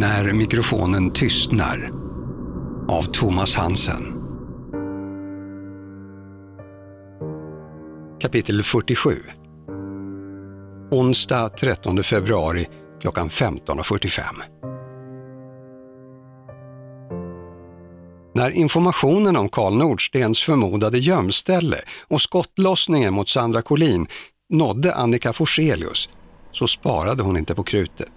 När 0.00 0.32
mikrofonen 0.32 1.10
tystnar 1.10 1.90
av 2.88 3.02
Thomas 3.02 3.54
Hansen. 3.54 4.02
Kapitel 8.20 8.62
47 8.62 9.22
Onsdag 10.90 11.48
13 11.48 12.02
februari 12.02 12.66
klockan 13.00 13.28
15.45 13.28 14.22
När 18.34 18.50
informationen 18.50 19.36
om 19.36 19.48
Karl 19.48 19.74
Nordstens 19.74 20.40
förmodade 20.40 20.98
gömställe 20.98 21.76
och 22.08 22.22
skottlossningen 22.22 23.14
mot 23.14 23.28
Sandra 23.28 23.62
Collin 23.62 24.06
nådde 24.50 24.94
Annika 24.94 25.32
Forselius 25.32 26.08
så 26.52 26.66
sparade 26.66 27.22
hon 27.22 27.36
inte 27.36 27.54
på 27.54 27.62
krutet. 27.62 28.08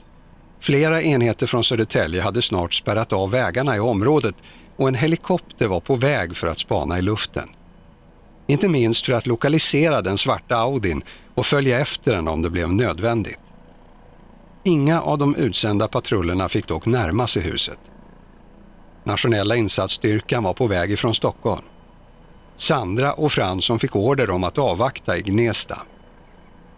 Flera 0.59 1.01
enheter 1.01 1.47
från 1.47 1.63
Södertälje 1.63 2.21
hade 2.21 2.41
snart 2.41 2.73
spärrat 2.73 3.13
av 3.13 3.31
vägarna 3.31 3.75
i 3.75 3.79
området 3.79 4.35
och 4.75 4.87
en 4.87 4.95
helikopter 4.95 5.67
var 5.67 5.79
på 5.79 5.95
väg 5.95 6.37
för 6.37 6.47
att 6.47 6.59
spana 6.59 6.97
i 6.97 7.01
luften. 7.01 7.49
Inte 8.47 8.67
minst 8.67 9.05
för 9.05 9.13
att 9.13 9.27
lokalisera 9.27 10.01
den 10.01 10.17
svarta 10.17 10.55
Audin 10.55 11.01
och 11.35 11.45
följa 11.45 11.79
efter 11.79 12.15
den 12.15 12.27
om 12.27 12.41
det 12.41 12.49
blev 12.49 12.73
nödvändigt. 12.73 13.39
Inga 14.63 15.01
av 15.01 15.17
de 15.17 15.35
utsända 15.35 15.87
patrullerna 15.87 16.49
fick 16.49 16.67
dock 16.67 16.85
närma 16.85 17.27
sig 17.27 17.41
huset. 17.41 17.79
Nationella 19.03 19.55
insatsstyrkan 19.55 20.43
var 20.43 20.53
på 20.53 20.67
väg 20.67 20.91
ifrån 20.91 21.15
Stockholm. 21.15 21.63
Sandra 22.57 23.13
och 23.13 23.31
Fransson 23.31 23.79
fick 23.79 23.95
order 23.95 24.29
om 24.29 24.43
att 24.43 24.57
avvakta 24.57 25.17
i 25.17 25.21
Gnesta. 25.21 25.81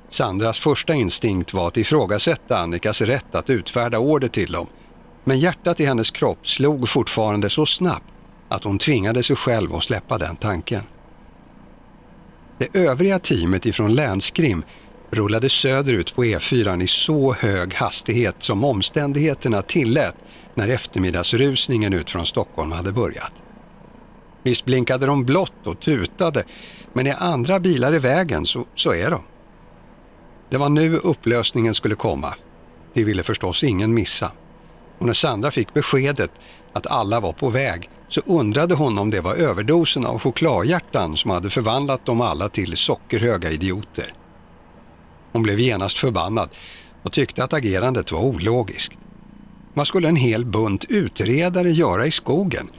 Sandras 0.09 0.59
första 0.59 0.93
instinkt 0.93 1.53
var 1.53 1.67
att 1.67 1.77
ifrågasätta 1.77 2.57
Annikas 2.57 3.01
rätt 3.01 3.35
att 3.35 3.49
utfärda 3.49 3.99
order 3.99 4.27
till 4.27 4.51
dem. 4.51 4.67
Men 5.23 5.39
hjärtat 5.39 5.79
i 5.79 5.85
hennes 5.85 6.11
kropp 6.11 6.47
slog 6.47 6.89
fortfarande 6.89 7.49
så 7.49 7.65
snabbt 7.65 8.13
att 8.49 8.63
hon 8.63 8.79
tvingade 8.79 9.23
sig 9.23 9.35
själv 9.35 9.75
att 9.75 9.83
släppa 9.83 10.17
den 10.17 10.35
tanken. 10.35 10.83
Det 12.57 12.67
övriga 12.73 13.19
teamet 13.19 13.65
ifrån 13.65 13.95
Länskrim 13.95 14.63
rullade 15.09 15.49
söderut 15.49 16.15
på 16.15 16.23
E4 16.23 16.83
i 16.83 16.87
så 16.87 17.33
hög 17.33 17.73
hastighet 17.73 18.35
som 18.39 18.63
omständigheterna 18.63 19.61
tillät 19.61 20.15
när 20.53 20.67
eftermiddagsrusningen 20.67 21.93
ut 21.93 22.09
från 22.09 22.25
Stockholm 22.25 22.71
hade 22.71 22.91
börjat. 22.91 23.33
Visst 24.43 24.65
blinkade 24.65 25.05
de 25.05 25.25
blått 25.25 25.67
och 25.67 25.79
tutade, 25.79 26.43
men 26.93 27.07
är 27.07 27.15
andra 27.23 27.59
bilar 27.59 27.93
i 27.95 27.99
vägen 27.99 28.45
så, 28.45 28.65
så 28.75 28.93
är 28.93 29.11
de. 29.11 29.21
Det 30.49 30.57
var 30.57 30.69
nu 30.69 30.97
upplösningen 30.97 31.73
skulle 31.73 31.95
komma. 31.95 32.33
Det 32.93 33.03
ville 33.03 33.23
förstås 33.23 33.63
ingen 33.63 33.93
missa. 33.93 34.31
Och 34.97 35.05
när 35.05 35.13
Sandra 35.13 35.51
fick 35.51 35.73
beskedet 35.73 36.31
att 36.73 36.87
alla 36.87 37.19
var 37.19 37.33
på 37.33 37.49
väg 37.49 37.89
så 38.09 38.21
undrade 38.25 38.75
hon 38.75 38.97
om 38.97 39.09
det 39.09 39.21
var 39.21 39.35
överdosen 39.35 40.05
av 40.05 40.19
chokladhjärtan 40.19 41.17
som 41.17 41.31
hade 41.31 41.49
förvandlat 41.49 42.05
dem 42.05 42.21
alla 42.21 42.49
till 42.49 42.77
sockerhöga 42.77 43.51
idioter. 43.51 44.13
Hon 45.31 45.43
blev 45.43 45.59
genast 45.59 45.97
förbannad 45.97 46.49
och 47.03 47.11
tyckte 47.11 47.43
att 47.43 47.53
agerandet 47.53 48.11
var 48.11 48.19
ologiskt. 48.19 48.99
Vad 49.73 49.87
skulle 49.87 50.09
en 50.09 50.15
hel 50.15 50.45
bunt 50.45 50.85
utredare 50.85 51.71
göra 51.71 52.05
i 52.05 52.11
skogen? 52.11 52.69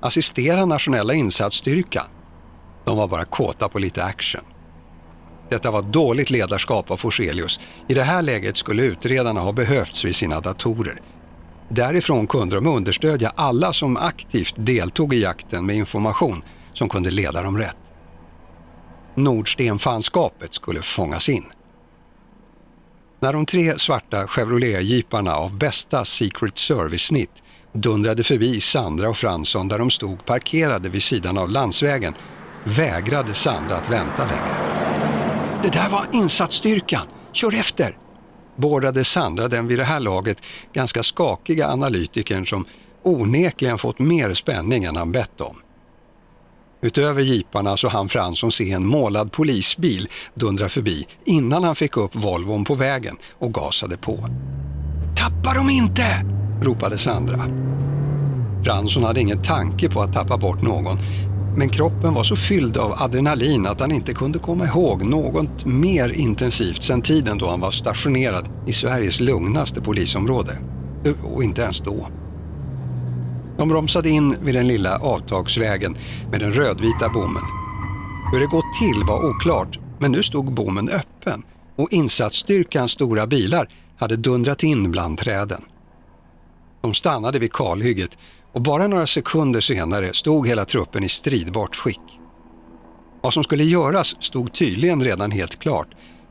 Assistera 0.00 0.64
nationella 0.64 1.14
insatsstyrkan? 1.14 2.06
De 2.84 2.96
var 2.96 3.08
bara 3.08 3.24
kåta 3.24 3.68
på 3.68 3.78
lite 3.78 4.04
action. 4.04 4.42
Detta 5.48 5.70
var 5.70 5.82
dåligt 5.82 6.30
ledarskap 6.30 6.90
av 6.90 6.96
Forselius. 6.96 7.60
I 7.88 7.94
det 7.94 8.02
här 8.02 8.22
läget 8.22 8.56
skulle 8.56 8.82
utredarna 8.82 9.40
ha 9.40 9.52
behövts 9.52 10.04
vid 10.04 10.16
sina 10.16 10.40
datorer. 10.40 11.00
Därifrån 11.68 12.26
kunde 12.26 12.56
de 12.56 12.66
understödja 12.66 13.32
alla 13.36 13.72
som 13.72 13.96
aktivt 13.96 14.54
deltog 14.56 15.14
i 15.14 15.20
jakten 15.20 15.66
med 15.66 15.76
information 15.76 16.42
som 16.72 16.88
kunde 16.88 17.10
leda 17.10 17.42
dem 17.42 17.58
rätt. 17.58 17.76
Nordstenfanskapet 19.14 20.54
skulle 20.54 20.82
fångas 20.82 21.28
in. 21.28 21.44
När 23.20 23.32
de 23.32 23.46
tre 23.46 23.78
svarta 23.78 24.26
Chevrolet-jeeparna 24.26 25.34
av 25.34 25.58
bästa 25.58 26.04
Secret 26.04 26.58
Service-snitt 26.58 27.42
dundrade 27.72 28.24
förbi 28.24 28.60
Sandra 28.60 29.08
och 29.08 29.16
Fransson 29.16 29.68
där 29.68 29.78
de 29.78 29.90
stod 29.90 30.24
parkerade 30.24 30.88
vid 30.88 31.02
sidan 31.02 31.38
av 31.38 31.50
landsvägen 31.50 32.14
vägrade 32.64 33.34
Sandra 33.34 33.76
att 33.76 33.90
vänta 33.90 34.24
längre. 34.24 34.77
Det 35.62 35.72
där 35.72 35.88
var 35.88 36.06
insatsstyrkan, 36.12 37.06
kör 37.32 37.54
efter! 37.54 37.96
Bådade 38.56 39.04
Sandra 39.04 39.48
den 39.48 39.66
vid 39.66 39.78
det 39.78 39.84
här 39.84 40.00
laget 40.00 40.38
ganska 40.72 41.02
skakiga 41.02 41.68
analytikern 41.68 42.46
som 42.46 42.64
onekligen 43.02 43.78
fått 43.78 43.98
mer 43.98 44.34
spänning 44.34 44.84
än 44.84 44.96
han 44.96 45.12
bett 45.12 45.40
om. 45.40 45.56
Utöver 46.80 47.22
jeeparna 47.22 47.76
så 47.76 47.88
hann 47.88 48.08
Fransson 48.08 48.52
se 48.52 48.72
en 48.72 48.86
målad 48.86 49.32
polisbil 49.32 50.08
dundra 50.34 50.68
förbi 50.68 51.06
innan 51.24 51.64
han 51.64 51.76
fick 51.76 51.96
upp 51.96 52.14
Volvon 52.14 52.64
på 52.64 52.74
vägen 52.74 53.16
och 53.38 53.54
gasade 53.54 53.96
på. 53.96 54.28
Tappa 55.16 55.54
dem 55.54 55.70
inte! 55.70 56.24
ropade 56.62 56.98
Sandra. 56.98 57.44
Fransson 58.64 59.04
hade 59.04 59.20
ingen 59.20 59.42
tanke 59.42 59.88
på 59.88 60.02
att 60.02 60.12
tappa 60.12 60.36
bort 60.36 60.62
någon 60.62 60.98
men 61.58 61.68
kroppen 61.68 62.14
var 62.14 62.24
så 62.24 62.36
fylld 62.36 62.76
av 62.76 63.02
adrenalin 63.02 63.66
att 63.66 63.80
han 63.80 63.92
inte 63.92 64.14
kunde 64.14 64.38
komma 64.38 64.66
ihåg 64.66 65.04
något 65.04 65.64
mer 65.64 66.08
intensivt 66.08 66.82
sedan 66.82 67.02
tiden 67.02 67.38
då 67.38 67.48
han 67.48 67.60
var 67.60 67.70
stationerad 67.70 68.48
i 68.66 68.72
Sveriges 68.72 69.20
lugnaste 69.20 69.80
polisområde. 69.80 70.58
Och 71.24 71.44
inte 71.44 71.62
ens 71.62 71.80
då. 71.80 72.08
De 73.56 73.68
bromsade 73.68 74.08
in 74.08 74.36
vid 74.42 74.54
den 74.54 74.68
lilla 74.68 74.98
avtagsvägen 74.98 75.96
med 76.30 76.40
den 76.40 76.52
rödvita 76.52 77.08
bommen. 77.08 77.42
Hur 78.32 78.40
det 78.40 78.46
gått 78.46 78.74
till 78.78 79.04
var 79.08 79.30
oklart, 79.30 79.78
men 79.98 80.12
nu 80.12 80.22
stod 80.22 80.52
bommen 80.52 80.88
öppen 80.88 81.42
och 81.76 81.92
insatsstyrkans 81.92 82.92
stora 82.92 83.26
bilar 83.26 83.68
hade 83.96 84.16
dundrat 84.16 84.62
in 84.62 84.90
bland 84.90 85.18
träden. 85.18 85.62
De 86.80 86.94
stannade 86.94 87.38
vid 87.38 87.52
kalhygget 87.52 88.18
och 88.52 88.60
bara 88.60 88.86
några 88.86 89.06
sekunder 89.06 89.60
senare 89.60 90.14
stod 90.14 90.48
hela 90.48 90.64
truppen 90.64 91.04
i 91.04 91.08
stridbart 91.08 91.76
skick. 91.76 92.00
Vad 93.20 93.34
som 93.34 93.44
skulle 93.44 93.64
göras 93.64 94.22
stod 94.22 94.52
tydligen 94.52 95.04
redan 95.04 95.30
helt 95.30 95.58
klart, 95.58 95.88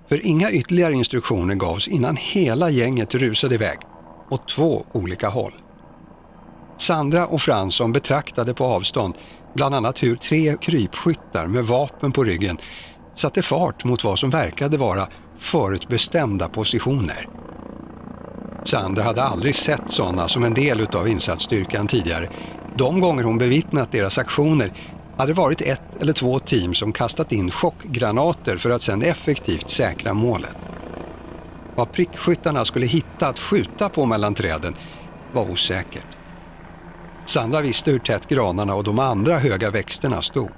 för 0.09 0.25
inga 0.25 0.51
ytterligare 0.51 0.93
instruktioner 0.93 1.55
gavs 1.55 1.87
innan 1.87 2.15
hela 2.15 2.69
gänget 2.69 3.15
rusade 3.15 3.55
iväg, 3.55 3.77
åt 4.29 4.47
två 4.47 4.85
olika 4.91 5.29
håll. 5.29 5.53
Sandra 6.77 7.27
och 7.27 7.41
Fransson 7.41 7.91
betraktade 7.93 8.53
på 8.53 8.65
avstånd 8.65 9.13
bland 9.53 9.75
annat 9.75 10.03
hur 10.03 10.15
tre 10.15 10.55
krypskyttar 10.61 11.47
med 11.47 11.65
vapen 11.65 12.11
på 12.11 12.23
ryggen 12.23 12.57
satte 13.15 13.41
fart 13.41 13.83
mot 13.83 14.03
vad 14.03 14.19
som 14.19 14.29
verkade 14.29 14.77
vara 14.77 15.07
förutbestämda 15.39 16.49
positioner. 16.49 17.27
Sandra 18.63 19.03
hade 19.03 19.23
aldrig 19.23 19.55
sett 19.55 19.91
sådana 19.91 20.27
som 20.27 20.43
en 20.43 20.53
del 20.53 20.79
utav 20.79 21.07
insatsstyrkan 21.07 21.87
tidigare. 21.87 22.29
De 22.75 22.99
gånger 22.99 23.23
hon 23.23 23.37
bevittnat 23.37 23.91
deras 23.91 24.17
aktioner 24.17 24.73
hade 25.17 25.33
det 25.33 25.37
varit 25.37 25.61
ett 25.61 26.01
eller 26.01 26.13
två 26.13 26.39
team 26.39 26.73
som 26.73 26.93
kastat 26.93 27.31
in 27.31 27.51
chockgranater 27.51 28.57
för 28.57 28.69
att 28.69 28.81
sedan 28.81 29.01
effektivt 29.01 29.69
säkra 29.69 30.13
målet. 30.13 30.57
Vad 31.75 31.91
prickskyttarna 31.91 32.65
skulle 32.65 32.85
hitta 32.85 33.27
att 33.27 33.39
skjuta 33.39 33.89
på 33.89 34.05
mellan 34.05 34.35
träden 34.35 34.73
var 35.33 35.51
osäkert. 35.51 36.17
Sandra 37.25 37.61
visste 37.61 37.91
hur 37.91 37.99
tätt 37.99 38.27
granarna 38.27 38.75
och 38.75 38.83
de 38.83 38.99
andra 38.99 39.37
höga 39.37 39.71
växterna 39.71 40.21
stod. 40.21 40.51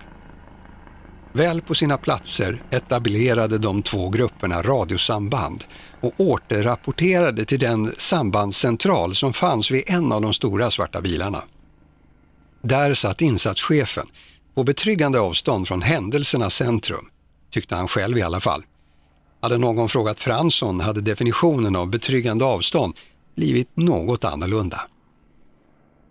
Väl 1.33 1.61
på 1.61 1.75
sina 1.75 1.97
platser 1.97 2.63
etablerade 2.69 3.57
de 3.57 3.83
två 3.83 4.09
grupperna 4.09 4.61
radiosamband 4.61 5.63
och 6.01 6.13
återrapporterade 6.17 7.45
till 7.45 7.59
den 7.59 7.93
sambandscentral 7.97 9.15
som 9.15 9.33
fanns 9.33 9.71
vid 9.71 9.83
en 9.87 10.11
av 10.11 10.21
de 10.21 10.33
stora 10.33 10.71
svarta 10.71 11.01
bilarna. 11.01 11.43
Där 12.61 12.93
satt 12.93 13.21
insatschefen, 13.21 14.07
på 14.55 14.63
betryggande 14.63 15.19
avstånd 15.19 15.67
från 15.67 15.81
händelsernas 15.81 16.55
centrum, 16.55 17.09
tyckte 17.51 17.75
han 17.75 17.87
själv 17.87 18.17
i 18.17 18.21
alla 18.21 18.39
fall. 18.39 18.63
Hade 19.41 19.57
någon 19.57 19.89
frågat 19.89 20.19
Fransson 20.19 20.79
hade 20.79 21.01
definitionen 21.01 21.75
av 21.75 21.87
betryggande 21.89 22.45
avstånd 22.45 22.93
blivit 23.35 23.69
något 23.73 24.23
annorlunda. 24.23 24.81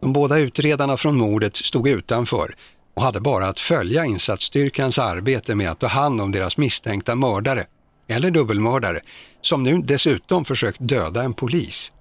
De 0.00 0.12
båda 0.12 0.38
utredarna 0.38 0.96
från 0.96 1.18
mordet 1.18 1.56
stod 1.56 1.88
utanför 1.88 2.54
och 2.98 3.04
hade 3.04 3.20
bara 3.20 3.46
att 3.46 3.60
följa 3.60 4.04
insatsstyrkans 4.04 4.98
arbete 4.98 5.54
med 5.54 5.70
att 5.70 5.78
ta 5.78 5.86
hand 5.86 6.20
om 6.20 6.32
deras 6.32 6.56
misstänkta 6.56 7.14
mördare, 7.14 7.66
eller 8.08 8.30
dubbelmördare, 8.30 9.00
som 9.40 9.62
nu 9.62 9.82
dessutom 9.82 10.44
försökt 10.44 10.78
döda 10.80 11.22
en 11.22 11.34
polis. 11.34 11.92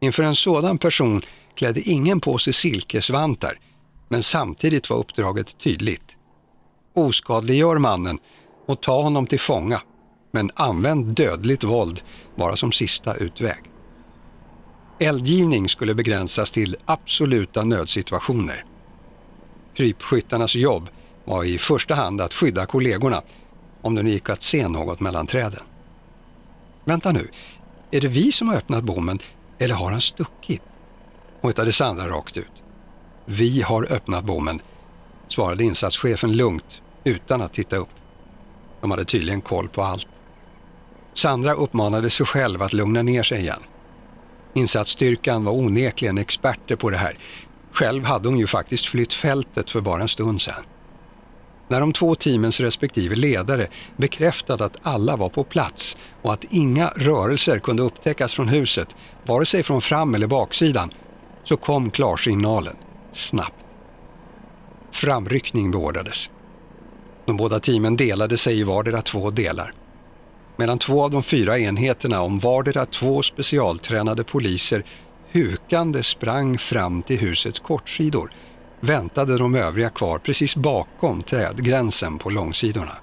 Inför 0.00 0.22
en 0.22 0.36
sådan 0.36 0.78
person 0.78 1.22
klädde 1.54 1.80
ingen 1.80 2.20
på 2.20 2.38
sig 2.38 2.52
silkesvantar, 2.52 3.58
men 4.08 4.22
samtidigt 4.22 4.90
var 4.90 4.96
uppdraget 4.96 5.58
tydligt. 5.58 6.16
Oskadliggör 6.94 7.78
mannen 7.78 8.18
och 8.66 8.80
ta 8.82 9.02
honom 9.02 9.26
till 9.26 9.40
fånga, 9.40 9.82
men 10.30 10.50
använd 10.54 11.06
dödligt 11.06 11.64
våld 11.64 12.00
bara 12.36 12.56
som 12.56 12.72
sista 12.72 13.14
utväg. 13.14 13.62
Eldgivning 15.00 15.68
skulle 15.68 15.94
begränsas 15.94 16.50
till 16.50 16.76
absoluta 16.84 17.64
nödsituationer. 17.64 18.64
Krypskyttarnas 19.76 20.54
jobb 20.54 20.88
var 21.24 21.44
i 21.44 21.58
första 21.58 21.94
hand 21.94 22.20
att 22.20 22.34
skydda 22.34 22.66
kollegorna 22.66 23.22
om 23.82 23.94
det 23.94 24.02
nu 24.02 24.10
gick 24.10 24.30
att 24.30 24.42
se 24.42 24.68
något 24.68 25.00
mellan 25.00 25.26
träden. 25.26 25.62
Vänta 26.84 27.12
nu, 27.12 27.30
är 27.90 28.00
det 28.00 28.08
vi 28.08 28.32
som 28.32 28.48
har 28.48 28.56
öppnat 28.56 28.84
bommen 28.84 29.18
eller 29.58 29.74
har 29.74 29.90
han 29.90 30.00
stuckit? 30.00 30.62
hojtade 31.40 31.72
Sandra 31.72 32.08
rakt 32.08 32.36
ut. 32.36 32.52
Vi 33.24 33.62
har 33.62 33.92
öppnat 33.92 34.24
bommen, 34.24 34.60
svarade 35.28 35.64
insatschefen 35.64 36.32
lugnt 36.32 36.80
utan 37.04 37.42
att 37.42 37.52
titta 37.52 37.76
upp. 37.76 37.88
De 38.80 38.90
hade 38.90 39.04
tydligen 39.04 39.40
koll 39.40 39.68
på 39.68 39.82
allt. 39.82 40.08
Sandra 41.14 41.52
uppmanade 41.52 42.10
sig 42.10 42.26
själv 42.26 42.62
att 42.62 42.72
lugna 42.72 43.02
ner 43.02 43.22
sig 43.22 43.40
igen. 43.40 43.62
Insatsstyrkan 44.54 45.44
var 45.44 45.52
onekligen 45.52 46.18
experter 46.18 46.76
på 46.76 46.90
det 46.90 46.96
här. 46.96 47.18
Själv 47.76 48.04
hade 48.04 48.28
hon 48.28 48.38
ju 48.38 48.46
faktiskt 48.46 48.86
flytt 48.86 49.12
fältet 49.12 49.70
för 49.70 49.80
bara 49.80 50.02
en 50.02 50.08
stund 50.08 50.40
sedan. 50.40 50.64
När 51.68 51.80
de 51.80 51.92
två 51.92 52.14
teamens 52.14 52.60
respektive 52.60 53.16
ledare 53.16 53.68
bekräftade 53.96 54.64
att 54.64 54.76
alla 54.82 55.16
var 55.16 55.28
på 55.28 55.44
plats 55.44 55.96
och 56.22 56.32
att 56.32 56.44
inga 56.50 56.88
rörelser 56.88 57.58
kunde 57.58 57.82
upptäckas 57.82 58.34
från 58.34 58.48
huset, 58.48 58.96
vare 59.24 59.46
sig 59.46 59.62
från 59.62 59.82
fram 59.82 60.14
eller 60.14 60.26
baksidan, 60.26 60.90
så 61.44 61.56
kom 61.56 61.90
klarsignalen 61.90 62.76
snabbt. 63.12 63.64
Framryckning 64.92 65.70
beordrades. 65.70 66.30
De 67.24 67.36
båda 67.36 67.60
teamen 67.60 67.96
delade 67.96 68.36
sig 68.36 68.58
i 68.58 68.62
vardera 68.62 69.02
två 69.02 69.30
delar. 69.30 69.72
Medan 70.56 70.78
två 70.78 71.04
av 71.04 71.10
de 71.10 71.22
fyra 71.22 71.58
enheterna 71.58 72.22
om 72.22 72.38
vardera 72.38 72.86
två 72.86 73.22
specialtränade 73.22 74.24
poliser 74.24 74.84
hukande 75.32 76.02
sprang 76.02 76.58
fram 76.58 77.02
till 77.02 77.18
husets 77.18 77.60
kortsidor 77.60 78.32
väntade 78.80 79.38
de 79.38 79.54
övriga 79.54 79.90
kvar 79.90 80.18
precis 80.18 80.56
bakom 80.56 81.22
trädgränsen 81.22 82.18
på 82.18 82.30
långsidorna. 82.30 82.96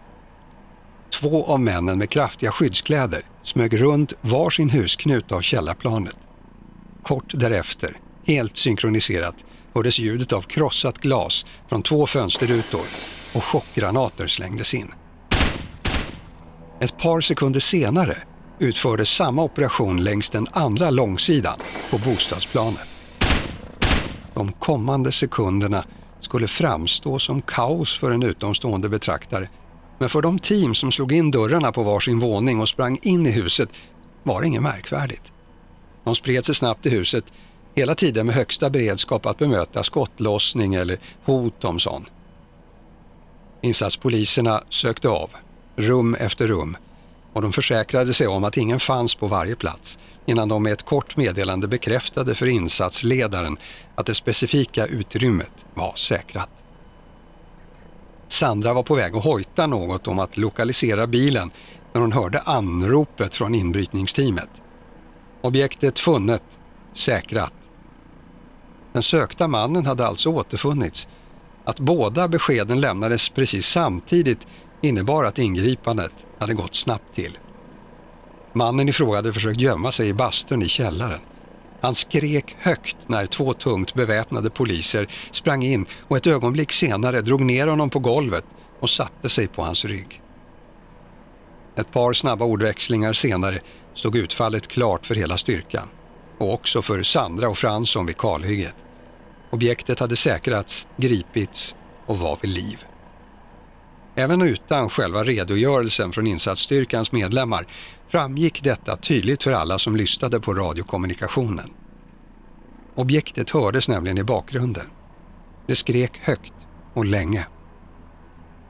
Två 1.19 1.45
av 1.45 1.59
männen 1.59 1.97
med 1.97 2.09
kraftiga 2.09 2.51
skyddskläder 2.51 3.21
smög 3.43 3.81
runt 3.81 4.13
varsin 4.21 4.69
husknut 4.69 5.31
av 5.31 5.41
källarplanet. 5.41 6.17
Kort 7.03 7.31
därefter, 7.33 7.97
helt 8.25 8.57
synkroniserat, 8.57 9.35
hördes 9.73 9.99
ljudet 9.99 10.33
av 10.33 10.41
krossat 10.41 10.97
glas 10.97 11.45
från 11.69 11.83
två 11.83 12.07
fönsterrutor 12.07 12.85
och 13.35 13.43
chockgranater 13.43 14.27
slängdes 14.27 14.73
in. 14.73 14.91
Ett 16.79 16.97
par 16.97 17.21
sekunder 17.21 17.59
senare 17.59 18.17
utfördes 18.59 19.09
samma 19.09 19.43
operation 19.43 20.03
längs 20.03 20.29
den 20.29 20.47
andra 20.51 20.89
långsidan 20.89 21.57
på 21.91 21.97
bostadsplanet. 21.97 22.87
De 24.33 24.51
kommande 24.51 25.11
sekunderna 25.11 25.85
skulle 26.19 26.47
framstå 26.47 27.19
som 27.19 27.41
kaos 27.41 27.99
för 27.99 28.11
en 28.11 28.23
utomstående 28.23 28.89
betraktare. 28.89 29.49
Men 29.97 30.09
för 30.09 30.21
de 30.21 30.39
team 30.39 30.75
som 30.75 30.91
slog 30.91 31.11
in 31.11 31.31
dörrarna 31.31 31.71
på 31.71 31.83
varsin 31.83 32.19
våning 32.19 32.59
och 32.59 32.69
sprang 32.69 32.99
in 33.01 33.25
i 33.25 33.31
huset 33.31 33.69
var 34.23 34.41
det 34.41 34.47
inget 34.47 34.61
märkvärdigt. 34.61 35.23
De 36.03 36.15
spred 36.15 36.45
sig 36.45 36.55
snabbt 36.55 36.85
i 36.85 36.89
huset, 36.89 37.25
hela 37.75 37.95
tiden 37.95 38.25
med 38.25 38.35
högsta 38.35 38.69
beredskap 38.69 39.25
att 39.25 39.37
bemöta 39.37 39.83
skottlossning 39.83 40.75
eller 40.75 40.99
hot 41.23 41.63
om 41.63 41.79
sån. 41.79 42.05
Insatspoliserna 43.61 44.63
sökte 44.69 45.09
av, 45.09 45.29
rum 45.75 46.15
efter 46.15 46.47
rum, 46.47 46.77
och 47.33 47.41
de 47.41 47.53
försäkrade 47.53 48.13
sig 48.13 48.27
om 48.27 48.43
att 48.43 48.57
ingen 48.57 48.79
fanns 48.79 49.15
på 49.15 49.27
varje 49.27 49.55
plats 49.55 49.97
innan 50.25 50.49
de 50.49 50.63
med 50.63 50.73
ett 50.73 50.85
kort 50.85 51.17
meddelande 51.17 51.67
bekräftade 51.67 52.35
för 52.35 52.49
insatsledaren 52.49 53.57
att 53.95 54.05
det 54.05 54.15
specifika 54.15 54.85
utrymmet 54.85 55.51
var 55.73 55.95
säkrat. 55.95 56.49
Sandra 58.27 58.73
var 58.73 58.83
på 58.83 58.95
väg 58.95 59.15
att 59.15 59.23
hojta 59.23 59.67
något 59.67 60.07
om 60.07 60.19
att 60.19 60.37
lokalisera 60.37 61.07
bilen 61.07 61.51
när 61.93 62.01
hon 62.01 62.11
hörde 62.11 62.39
anropet 62.39 63.35
från 63.35 63.55
inbrytningsteamet. 63.55 64.49
Objektet 65.41 65.99
funnet, 65.99 66.43
säkrat. 66.93 67.53
Den 68.93 69.03
sökta 69.03 69.47
mannen 69.47 69.85
hade 69.85 70.07
alltså 70.07 70.29
återfunnits. 70.29 71.07
Att 71.65 71.79
båda 71.79 72.27
beskeden 72.27 72.81
lämnades 72.81 73.29
precis 73.29 73.67
samtidigt 73.67 74.39
innebar 74.81 75.23
att 75.23 75.39
ingripandet 75.39 76.13
hade 76.43 76.53
gått 76.53 76.75
snabbt 76.75 77.15
till. 77.15 77.37
Mannen 78.53 78.89
i 78.89 78.93
fråga 78.93 79.15
hade 79.15 79.33
försökt 79.33 79.59
gömma 79.59 79.91
sig 79.91 80.07
i 80.07 80.13
bastun 80.13 80.61
i 80.61 80.67
källaren. 80.67 81.19
Han 81.81 81.95
skrek 81.95 82.55
högt 82.59 82.95
när 83.07 83.25
två 83.25 83.53
tungt 83.53 83.93
beväpnade 83.93 84.49
poliser 84.49 85.07
sprang 85.31 85.63
in 85.63 85.85
och 86.07 86.17
ett 86.17 86.27
ögonblick 86.27 86.71
senare 86.71 87.21
drog 87.21 87.41
ner 87.41 87.67
honom 87.67 87.89
på 87.89 87.99
golvet 87.99 88.45
och 88.79 88.89
satte 88.89 89.29
sig 89.29 89.47
på 89.47 89.63
hans 89.63 89.85
rygg. 89.85 90.21
Ett 91.75 91.91
par 91.91 92.13
snabba 92.13 92.45
ordväxlingar 92.45 93.13
senare 93.13 93.59
stod 93.93 94.15
utfallet 94.15 94.67
klart 94.67 95.05
för 95.05 95.15
hela 95.15 95.37
styrkan 95.37 95.87
och 96.37 96.53
också 96.53 96.81
för 96.81 97.03
Sandra 97.03 97.49
och 97.49 97.57
Fransson 97.57 98.05
vid 98.05 98.17
kalhygget. 98.17 98.75
Objektet 99.49 99.99
hade 99.99 100.15
säkrats, 100.15 100.87
gripits 100.97 101.75
och 102.05 102.19
var 102.19 102.39
vid 102.41 102.51
liv. 102.51 102.85
Även 104.15 104.41
utan 104.41 104.89
själva 104.89 105.23
redogörelsen 105.23 106.11
från 106.11 106.27
insatsstyrkans 106.27 107.11
medlemmar 107.11 107.67
framgick 108.09 108.63
detta 108.63 108.97
tydligt 108.97 109.43
för 109.43 109.51
alla 109.51 109.79
som 109.79 109.95
lyssnade 109.95 110.39
på 110.39 110.53
radiokommunikationen. 110.53 111.69
Objektet 112.95 113.49
hördes 113.49 113.87
nämligen 113.87 114.17
i 114.17 114.23
bakgrunden. 114.23 114.85
Det 115.67 115.75
skrek 115.75 116.17
högt 116.21 116.53
och 116.93 117.05
länge. 117.05 117.45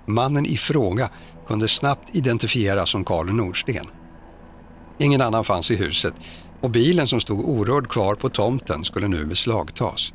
Mannen 0.05 0.45
i 0.45 0.57
fråga 0.57 1.09
kunde 1.47 1.67
snabbt 1.67 2.15
identifieras 2.15 2.89
som 2.89 3.05
Karl 3.05 3.25
Nordsten. 3.25 3.87
Ingen 4.97 5.21
annan 5.21 5.43
fanns 5.43 5.71
i 5.71 5.75
huset 5.75 6.13
och 6.61 6.69
bilen 6.69 7.07
som 7.07 7.21
stod 7.21 7.49
orörd 7.49 7.89
kvar 7.89 8.15
på 8.15 8.29
tomten 8.29 8.83
skulle 8.83 9.07
nu 9.07 9.25
beslagtas. 9.25 10.13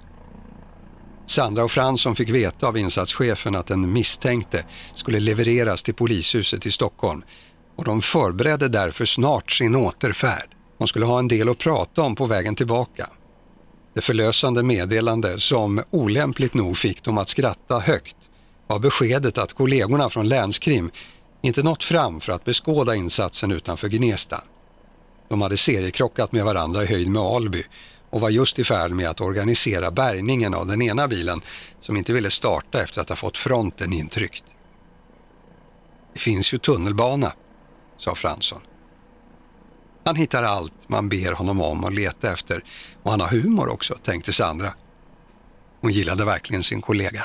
Sandra 1.28 1.64
och 1.64 1.70
Fransson 1.70 2.16
fick 2.16 2.28
veta 2.28 2.66
av 2.66 2.76
insatschefen 2.76 3.56
att 3.56 3.66
den 3.66 3.92
misstänkte 3.92 4.64
skulle 4.94 5.20
levereras 5.20 5.82
till 5.82 5.94
polishuset 5.94 6.66
i 6.66 6.70
Stockholm 6.70 7.22
och 7.76 7.84
de 7.84 8.02
förberedde 8.02 8.68
därför 8.68 9.04
snart 9.04 9.52
sin 9.52 9.76
återfärd. 9.76 10.48
De 10.78 10.88
skulle 10.88 11.06
ha 11.06 11.18
en 11.18 11.28
del 11.28 11.48
att 11.48 11.58
prata 11.58 12.02
om 12.02 12.16
på 12.16 12.26
vägen 12.26 12.54
tillbaka. 12.54 13.08
Det 13.94 14.00
förlösande 14.00 14.62
meddelande 14.62 15.40
som 15.40 15.82
olämpligt 15.90 16.54
nog 16.54 16.76
fick 16.76 17.04
dem 17.04 17.18
att 17.18 17.28
skratta 17.28 17.78
högt 17.78 18.16
var 18.66 18.78
beskedet 18.78 19.38
att 19.38 19.52
kollegorna 19.52 20.10
från 20.10 20.28
länskrim 20.28 20.90
inte 21.42 21.62
nått 21.62 21.84
fram 21.84 22.20
för 22.20 22.32
att 22.32 22.44
beskåda 22.44 22.94
insatsen 22.94 23.50
utanför 23.50 23.88
Gnesta. 23.88 24.44
De 25.28 25.42
hade 25.42 25.56
seriekrockat 25.56 26.32
med 26.32 26.44
varandra 26.44 26.82
i 26.82 26.86
höjd 26.86 27.10
med 27.10 27.22
Alby 27.22 27.64
och 28.10 28.20
var 28.20 28.30
just 28.30 28.58
i 28.58 28.64
färd 28.64 28.90
med 28.90 29.08
att 29.08 29.20
organisera 29.20 29.90
bärgningen 29.90 30.54
av 30.54 30.66
den 30.66 30.82
ena 30.82 31.08
bilen 31.08 31.40
som 31.80 31.96
inte 31.96 32.12
ville 32.12 32.30
starta 32.30 32.82
efter 32.82 33.00
att 33.00 33.08
ha 33.08 33.16
fått 33.16 33.38
fronten 33.38 33.92
intryckt. 33.92 34.44
Det 36.12 36.18
finns 36.18 36.54
ju 36.54 36.58
tunnelbana, 36.58 37.32
sa 37.98 38.14
Fransson. 38.14 38.60
Han 40.04 40.16
hittar 40.16 40.42
allt 40.42 40.88
man 40.88 41.08
ber 41.08 41.32
honom 41.32 41.60
om 41.60 41.84
att 41.84 41.94
leta 41.94 42.32
efter 42.32 42.64
och 43.02 43.10
han 43.10 43.20
har 43.20 43.28
humor 43.28 43.68
också, 43.68 43.94
tänkte 43.94 44.32
Sandra. 44.32 44.74
Hon 45.80 45.92
gillade 45.92 46.24
verkligen 46.24 46.62
sin 46.62 46.80
kollega. 46.80 47.24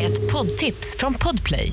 Ett 0.00 0.32
poddtips 0.32 0.96
från 0.98 1.14
Podplay. 1.14 1.72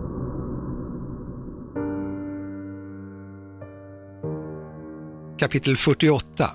Kapitel 5.41 5.77
48 5.77 6.51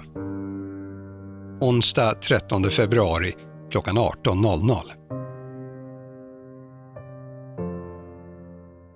Onsdag 1.61 2.21
13 2.23 2.71
februari 2.71 3.35
klockan 3.71 3.99
18.00. 3.99 4.81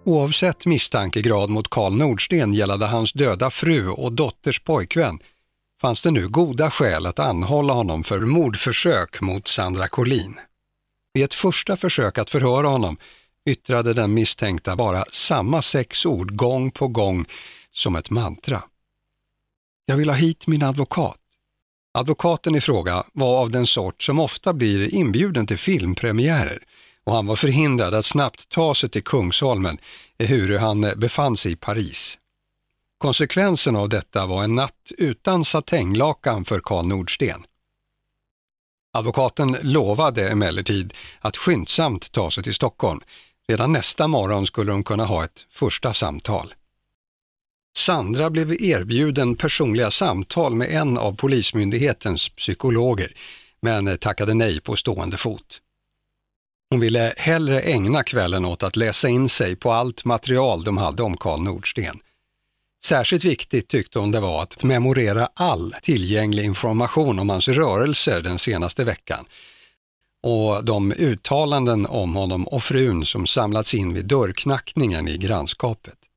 Oavsett 0.05 0.67
misstankegrad 0.67 1.51
mot 1.51 1.69
Karl 1.69 1.93
Nordsten 1.93 2.55
gällande 2.55 2.87
hans 2.87 3.13
döda 3.13 3.51
fru 3.51 3.89
och 3.89 4.13
dotters 4.13 4.61
pojkvän 4.61 5.19
fanns 5.81 6.03
det 6.03 6.11
nu 6.11 6.29
goda 6.29 6.71
skäl 6.71 7.07
att 7.07 7.19
anhålla 7.19 7.73
honom 7.73 8.05
för 8.05 8.21
mordförsök 8.21 9.21
mot 9.21 9.49
Sandra 9.49 9.89
Collin. 9.89 10.41
Vid 11.15 11.25
ett 11.25 11.35
första 11.35 11.77
försök 11.77 12.19
att 12.19 12.31
förhöra 12.31 12.67
honom 12.67 12.97
yttrade 13.47 13.95
den 13.95 14.15
misstänkta 14.15 14.77
bara 14.77 15.05
samma 15.13 15.63
sex 15.63 16.07
ord 16.07 16.37
gång 16.37 16.71
på 16.71 16.89
gång 16.89 17.25
som 17.73 17.97
ett 17.97 18.11
mantra. 18.11 18.63
Jag 19.87 19.97
vill 19.97 20.09
ha 20.09 20.17
hit 20.17 20.47
min 20.47 20.63
advokat. 20.63 21.17
Advokaten 21.95 22.55
i 22.55 22.61
fråga 22.61 23.05
var 23.13 23.39
av 23.39 23.51
den 23.51 23.67
sort 23.67 24.03
som 24.03 24.19
ofta 24.19 24.53
blir 24.53 24.95
inbjuden 24.95 25.47
till 25.47 25.59
filmpremiärer 25.59 26.65
och 27.05 27.15
han 27.15 27.27
var 27.27 27.37
förhindrad 27.37 27.95
att 27.95 28.05
snabbt 28.05 28.49
ta 28.49 28.75
sig 28.75 28.89
till 28.89 29.05
Kungsholmen 29.05 29.79
eh, 30.19 30.31
ehuru 30.31 30.59
han 30.59 30.85
eh, 30.85 30.95
befann 30.95 31.37
sig 31.37 31.53
i 31.53 31.57
Paris. 31.57 32.19
Konsekvensen 32.99 33.77
av 33.77 33.89
detta 33.89 34.27
var 34.27 34.45
en 34.45 34.55
natt 34.55 34.93
utan 34.99 35.45
satänglakan 35.45 36.45
för 36.45 36.61
Karl 36.61 36.87
Nordsten. 36.87 37.45
Advokaten 38.93 39.57
lovade 39.63 40.29
emellertid 40.29 40.95
att 41.21 41.37
skyndsamt 41.37 42.13
ta 42.13 42.31
sig 42.31 42.45
till 42.45 42.55
Stockholm. 42.55 43.01
Redan 43.49 43.73
nästa 43.73 44.09
morgon 44.09 44.47
skulle 44.47 44.73
de 44.73 44.85
kunna 44.85 45.05
ha 45.05 45.25
ett 45.25 45.47
första 45.51 45.95
samtal. 45.95 46.55
Sandra 47.81 48.31
blev 48.31 48.63
erbjuden 48.63 49.37
personliga 49.37 49.91
samtal 49.91 50.55
med 50.55 50.71
en 50.71 50.99
av 50.99 51.17
Polismyndighetens 51.17 52.29
psykologer, 52.29 53.13
men 53.63 53.99
tackade 53.99 54.35
nej 54.35 54.61
på 54.61 54.77
stående 54.77 55.17
fot. 55.17 55.61
Hon 56.71 56.81
ville 56.81 57.15
hellre 57.17 57.61
ägna 57.61 58.03
kvällen 58.03 58.45
åt 58.45 58.63
att 58.63 58.77
läsa 58.77 59.09
in 59.09 59.29
sig 59.29 59.57
på 59.57 59.73
allt 59.73 60.05
material 60.05 60.65
de 60.65 60.77
hade 60.77 61.03
om 61.03 61.17
Karl 61.17 61.43
Nordsten. 61.43 62.01
Särskilt 62.85 63.25
viktigt 63.25 63.69
tyckte 63.69 63.99
hon 63.99 64.11
det 64.11 64.21
var 64.21 64.43
att 64.43 64.65
memorera 64.65 65.29
all 65.35 65.75
tillgänglig 65.83 66.45
information 66.45 67.19
om 67.19 67.29
hans 67.29 67.49
rörelser 67.49 68.21
den 68.21 68.39
senaste 68.39 68.85
veckan 68.85 69.25
och 70.23 70.65
de 70.65 70.93
uttalanden 70.93 71.87
om 71.87 72.15
honom 72.15 72.49
och 72.49 72.63
frun 72.63 73.07
som 73.07 73.27
samlats 73.27 73.75
in 73.75 73.95
vid 73.95 74.07
dörrknackningen 74.07 75.09
i 75.09 75.19
grannskapet. 75.19 76.10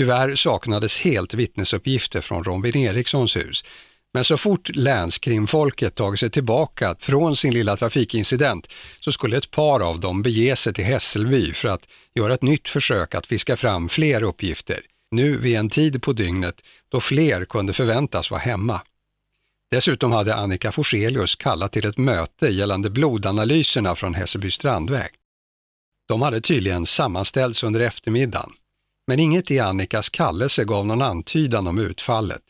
Tyvärr 0.00 0.36
saknades 0.36 1.00
helt 1.00 1.34
vittnesuppgifter 1.34 2.20
från 2.20 2.44
Robin 2.44 2.76
Erikssons 2.76 3.36
hus, 3.36 3.64
men 4.12 4.24
så 4.24 4.36
fort 4.36 4.68
länskrimfolket 4.76 5.94
tagit 5.94 6.20
sig 6.20 6.30
tillbaka 6.30 6.96
från 7.00 7.36
sin 7.36 7.54
lilla 7.54 7.76
trafikincident 7.76 8.68
så 9.00 9.12
skulle 9.12 9.36
ett 9.36 9.50
par 9.50 9.80
av 9.80 10.00
dem 10.00 10.22
bege 10.22 10.56
sig 10.56 10.74
till 10.74 10.84
Hässelby 10.84 11.52
för 11.52 11.68
att 11.68 11.88
göra 12.14 12.34
ett 12.34 12.42
nytt 12.42 12.68
försök 12.68 13.14
att 13.14 13.26
fiska 13.26 13.56
fram 13.56 13.88
fler 13.88 14.22
uppgifter, 14.22 14.80
nu 15.10 15.36
vid 15.36 15.56
en 15.56 15.70
tid 15.70 16.02
på 16.02 16.12
dygnet 16.12 16.62
då 16.88 17.00
fler 17.00 17.44
kunde 17.44 17.72
förväntas 17.72 18.30
vara 18.30 18.40
hemma. 18.40 18.80
Dessutom 19.70 20.12
hade 20.12 20.34
Annika 20.34 20.72
Forselius 20.72 21.36
kallat 21.36 21.72
till 21.72 21.86
ett 21.86 21.98
möte 21.98 22.48
gällande 22.48 22.90
blodanalyserna 22.90 23.96
från 23.96 24.14
Hässelby 24.14 24.50
strandväg. 24.50 25.10
De 26.08 26.22
hade 26.22 26.40
tydligen 26.40 26.86
sammanställts 26.86 27.62
under 27.62 27.80
eftermiddagen, 27.80 28.52
men 29.10 29.18
inget 29.18 29.50
i 29.50 29.58
Annikas 29.58 30.08
kallelse 30.08 30.64
gav 30.64 30.86
någon 30.86 31.02
antydan 31.02 31.66
om 31.66 31.78
utfallet. 31.78 32.42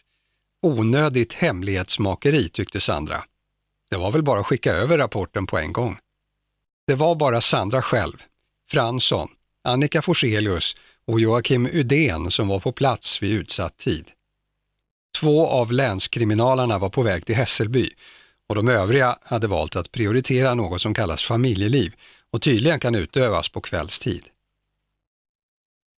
Onödigt 0.62 1.32
hemlighetsmakeri, 1.32 2.48
tyckte 2.48 2.80
Sandra. 2.80 3.24
Det 3.90 3.96
var 3.96 4.12
väl 4.12 4.22
bara 4.22 4.40
att 4.40 4.46
skicka 4.46 4.72
över 4.72 4.98
rapporten 4.98 5.46
på 5.46 5.58
en 5.58 5.72
gång. 5.72 5.98
Det 6.86 6.94
var 6.94 7.14
bara 7.14 7.40
Sandra 7.40 7.82
själv, 7.82 8.22
Fransson, 8.70 9.28
Annika 9.64 10.02
Forselius 10.02 10.76
och 11.06 11.20
Joakim 11.20 11.66
Udén 11.72 12.30
som 12.30 12.48
var 12.48 12.60
på 12.60 12.72
plats 12.72 13.22
vid 13.22 13.32
utsatt 13.32 13.76
tid. 13.76 14.10
Två 15.20 15.46
av 15.46 15.72
länskriminalerna 15.72 16.78
var 16.78 16.90
på 16.90 17.02
väg 17.02 17.26
till 17.26 17.36
Hässelby 17.36 17.90
och 18.46 18.54
de 18.54 18.68
övriga 18.68 19.18
hade 19.22 19.46
valt 19.46 19.76
att 19.76 19.92
prioritera 19.92 20.54
något 20.54 20.82
som 20.82 20.94
kallas 20.94 21.22
familjeliv 21.22 21.92
och 22.30 22.42
tydligen 22.42 22.80
kan 22.80 22.94
utövas 22.94 23.48
på 23.48 23.60
kvällstid. 23.60 24.24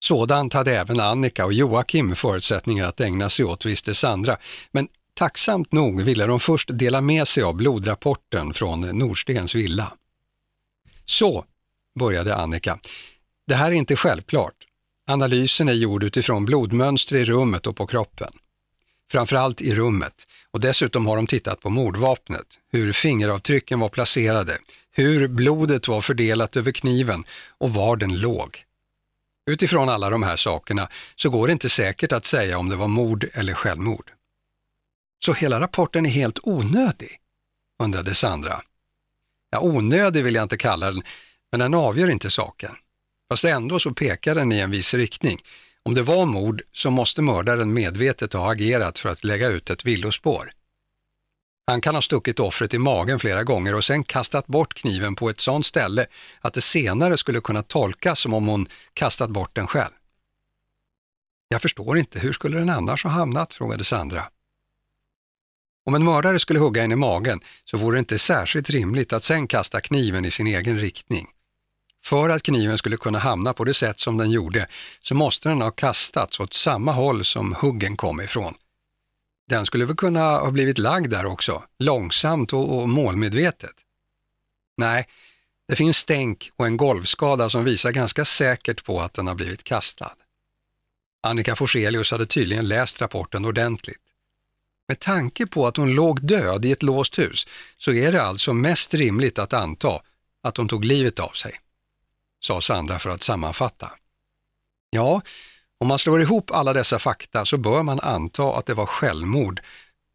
Sådant 0.04 0.54
hade 0.54 0.80
även 0.80 1.00
Annika 1.00 1.46
och 1.46 1.54
Joakim 1.54 2.16
förutsättningar 2.16 2.88
att 2.88 3.02
ägna 3.02 3.30
sig 3.30 3.46
åt, 3.46 3.66
visste 3.66 3.96
Sandra, 3.96 4.38
men 4.72 4.88
tacksamt 5.14 5.72
nog 5.72 6.02
ville 6.02 6.26
de 6.26 6.40
först 6.40 6.70
dela 6.74 7.02
med 7.02 7.28
sig 7.28 7.44
av 7.44 7.56
blodrapporten 7.56 8.54
från 8.54 8.82
Nordstens 8.82 9.56
villa. 9.56 9.94
Så, 11.06 11.46
började 12.00 12.36
Annika. 12.36 12.80
Det 13.48 13.56
här 13.56 13.72
är 13.72 13.76
inte 13.76 13.96
självklart. 13.96 14.56
Analysen 15.08 15.70
är 15.70 15.74
gjord 15.74 16.04
utifrån 16.04 16.46
blodmönster 16.46 17.16
i 17.16 17.26
rummet 17.26 17.68
och 17.68 17.76
på 17.76 17.88
kroppen. 17.88 18.34
Framförallt 19.12 19.62
i 19.62 19.76
rummet. 19.76 20.28
Och 20.52 20.60
dessutom 20.60 21.08
har 21.08 21.16
de 21.16 21.28
tittat 21.28 21.62
på 21.62 21.70
mordvapnet, 21.70 22.48
hur 22.72 22.94
fingeravtrycken 22.94 23.80
var 23.80 23.90
placerade, 23.90 24.58
hur 24.92 25.28
blodet 25.28 25.88
var 25.88 26.02
fördelat 26.02 26.56
över 26.56 26.72
kniven 26.72 27.24
och 27.58 27.74
var 27.74 27.96
den 27.96 28.20
låg. 28.20 28.66
Utifrån 29.46 29.90
alla 29.90 30.10
de 30.10 30.24
här 30.24 30.36
sakerna 30.36 30.90
så 31.16 31.30
går 31.30 31.48
det 31.48 31.54
inte 31.54 31.70
säkert 31.70 32.12
att 32.12 32.26
säga 32.26 32.58
om 32.58 32.70
det 32.70 32.76
var 32.76 32.88
mord 32.88 33.30
eller 33.34 33.54
självmord. 33.54 34.12
Så 35.26 35.34
hela 35.34 35.60
rapporten 35.60 36.06
är 36.06 36.10
helt 36.10 36.40
onödig? 36.44 37.18
undrade 37.84 38.16
Sandra. 38.16 38.62
Ja, 39.50 39.60
onödig 39.60 40.24
vill 40.24 40.36
jag 40.36 40.44
inte 40.44 40.58
kalla 40.58 40.92
den, 40.92 41.04
men 41.52 41.60
den 41.60 41.74
avgör 41.74 42.10
inte 42.10 42.30
saken. 42.30 42.76
Fast 43.30 43.46
ändå 43.46 43.80
så 43.80 43.94
pekar 43.94 44.36
den 44.36 44.52
i 44.52 44.60
en 44.60 44.72
viss 44.72 44.94
riktning. 44.94 45.38
Om 45.84 45.94
det 45.94 46.02
var 46.02 46.26
mord 46.26 46.62
så 46.72 46.92
måste 46.92 47.22
mördaren 47.22 47.74
medvetet 47.74 48.34
ha 48.34 48.52
agerat 48.52 49.00
för 49.00 49.10
att 49.10 49.24
lägga 49.24 49.48
ut 49.48 49.70
ett 49.70 49.86
villospår. 49.86 50.52
Han 51.68 51.82
kan 51.82 51.96
ha 51.96 52.02
stuckit 52.02 52.40
offret 52.40 52.74
i 52.74 52.78
magen 52.78 53.20
flera 53.20 53.44
gånger 53.44 53.76
och 53.76 53.84
sen 53.84 54.04
kastat 54.04 54.48
bort 54.48 54.74
kniven 54.74 55.16
på 55.16 55.30
ett 55.30 55.40
sådant 55.40 55.66
ställe 55.66 56.06
att 56.42 56.54
det 56.54 56.62
senare 56.62 57.18
skulle 57.18 57.42
kunna 57.42 57.64
tolkas 57.64 58.20
som 58.20 58.34
om 58.34 58.48
hon 58.48 58.68
kastat 58.94 59.30
bort 59.30 59.56
den 59.56 59.68
själv. 59.68 59.92
Jag 61.48 61.62
förstår 61.62 61.98
inte, 61.98 62.20
hur 62.20 62.34
skulle 62.34 62.58
den 62.58 62.70
annars 62.70 63.04
ha 63.04 63.10
hamnat? 63.10 63.54
frågade 63.54 63.84
Sandra. 63.84 64.24
Om 65.86 65.96
en 65.96 66.06
mördare 66.06 66.40
skulle 66.40 66.60
hugga 66.60 66.84
en 66.84 66.92
i 66.92 66.96
magen 66.96 67.40
så 67.66 67.78
vore 67.78 67.96
det 67.96 68.00
inte 68.00 68.20
särskilt 68.20 68.70
rimligt 68.70 69.14
att 69.14 69.24
sen 69.24 69.48
kasta 69.48 69.82
kniven 69.82 70.26
i 70.26 70.32
sin 70.32 70.48
egen 70.48 70.80
riktning. 70.80 71.28
För 72.04 72.30
att 72.30 72.44
kniven 72.44 72.78
skulle 72.78 72.98
kunna 72.98 73.20
hamna 73.20 73.54
på 73.54 73.64
det 73.64 73.74
sätt 73.74 74.00
som 74.00 74.18
den 74.18 74.32
gjorde 74.32 74.68
så 75.02 75.16
måste 75.16 75.50
den 75.50 75.62
ha 75.62 75.72
kastats 75.72 76.40
åt 76.40 76.54
samma 76.54 76.92
håll 76.92 77.26
som 77.26 77.54
huggen 77.54 77.98
kom 77.98 78.22
ifrån. 78.22 78.54
Den 79.48 79.66
skulle 79.66 79.86
väl 79.86 79.96
kunna 79.96 80.20
ha 80.20 80.52
blivit 80.52 80.78
lagd 80.78 81.12
där 81.12 81.26
också, 81.26 81.64
långsamt 81.80 82.54
och, 82.54 82.82
och 82.82 82.90
målmedvetet. 82.90 83.76
Nej, 84.78 85.08
det 85.68 85.76
finns 85.76 85.98
stänk 85.98 86.52
och 86.56 86.66
en 86.66 86.78
golvskada 86.78 87.50
som 87.50 87.64
visar 87.64 87.92
ganska 87.92 88.26
säkert 88.26 88.84
på 88.84 89.02
att 89.02 89.14
den 89.14 89.28
har 89.28 89.36
blivit 89.36 89.64
kastad. 89.64 90.16
Annika 91.24 91.56
Forselius 91.56 92.12
hade 92.12 92.26
tydligen 92.26 92.68
läst 92.68 93.02
rapporten 93.02 93.46
ordentligt. 93.46 94.02
Med 94.88 95.00
tanke 95.00 95.46
på 95.48 95.68
att 95.68 95.78
hon 95.78 95.92
låg 95.92 96.22
död 96.22 96.66
i 96.66 96.72
ett 96.72 96.84
låst 96.84 97.20
hus 97.20 97.48
så 97.78 97.94
är 97.94 98.12
det 98.12 98.22
alltså 98.22 98.54
mest 98.54 98.94
rimligt 98.94 99.40
att 99.40 99.54
anta 99.54 100.02
att 100.44 100.58
hon 100.58 100.68
tog 100.68 100.86
livet 100.86 101.20
av 101.20 101.30
sig, 101.30 101.60
sa 102.40 102.62
Sandra 102.62 103.00
för 103.00 103.10
att 103.10 103.24
sammanfatta. 103.24 103.92
Ja, 104.90 105.22
om 105.82 105.88
man 105.88 106.00
slår 106.00 106.22
ihop 106.22 106.52
alla 106.52 106.74
dessa 106.74 107.00
fakta 107.00 107.46
så 107.46 107.58
bör 107.58 107.84
man 107.84 108.00
anta 108.00 108.56
att 108.56 108.66
det 108.66 108.74
var 108.74 108.86
självmord, 108.86 109.62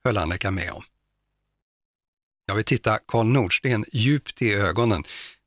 höll 0.04 0.18
Annika 0.18 0.50
med 0.50 0.72
om. 0.72 0.82
Jag 2.46 2.54
vill 2.54 2.64
titta 2.64 2.98
Karl 3.06 3.26
Nordsten 3.26 3.84
djupt 3.92 4.42
i 4.42 4.54
ögonen 4.54 5.04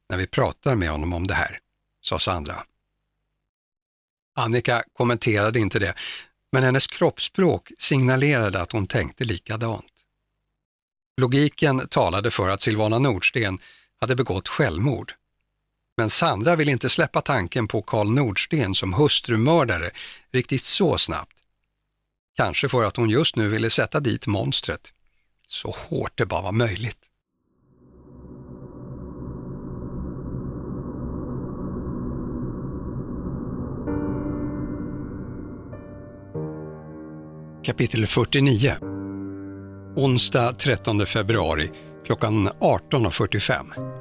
när 0.10 0.18
vi 0.18 0.28
pratar 0.28 0.76
med 0.76 0.90
honom 0.90 1.14
om 1.14 1.28
det 1.28 1.34
här, 1.34 1.60
sa 2.02 2.20
Sandra. 2.20 2.64
Annika 4.36 4.84
kommenterade 4.94 5.60
inte 5.60 5.80
det, 5.80 5.94
men 6.52 6.64
hennes 6.64 6.88
kroppsspråk 6.88 7.72
signalerade 7.78 8.62
att 8.62 8.72
hon 8.72 8.88
tänkte 8.88 9.24
likadant. 9.24 9.94
Logiken 11.18 11.88
talade 11.88 12.32
för 12.32 12.50
att 12.50 12.62
Silvana 12.62 13.00
Nordsten 13.00 13.60
hade 14.02 14.16
begått 14.16 14.48
självmord. 14.48 15.14
Men 16.00 16.10
Sandra 16.10 16.56
vill 16.56 16.70
inte 16.70 16.90
släppa 16.90 17.22
tanken 17.22 17.68
på 17.68 17.82
Karl 17.82 18.12
Nordsten 18.12 18.76
som 18.76 18.94
hustrumördare 18.94 19.92
riktigt 20.32 20.64
så 20.64 20.98
snabbt. 20.98 21.34
Kanske 22.36 22.70
för 22.70 22.84
att 22.84 22.98
hon 22.98 23.10
just 23.10 23.36
nu 23.36 23.50
ville 23.50 23.70
sätta 23.70 24.00
dit 24.00 24.28
monstret. 24.28 24.82
Så 25.48 25.76
hårt 25.90 26.12
det 26.16 26.26
bara 26.26 26.42
var 26.42 26.52
möjligt. 26.52 26.98
Kapitel 37.64 38.08
49 38.08 38.78
Onsdag 39.96 40.54
13 40.54 41.06
februari 41.06 41.72
klockan 42.06 42.50
18.45 42.50 43.99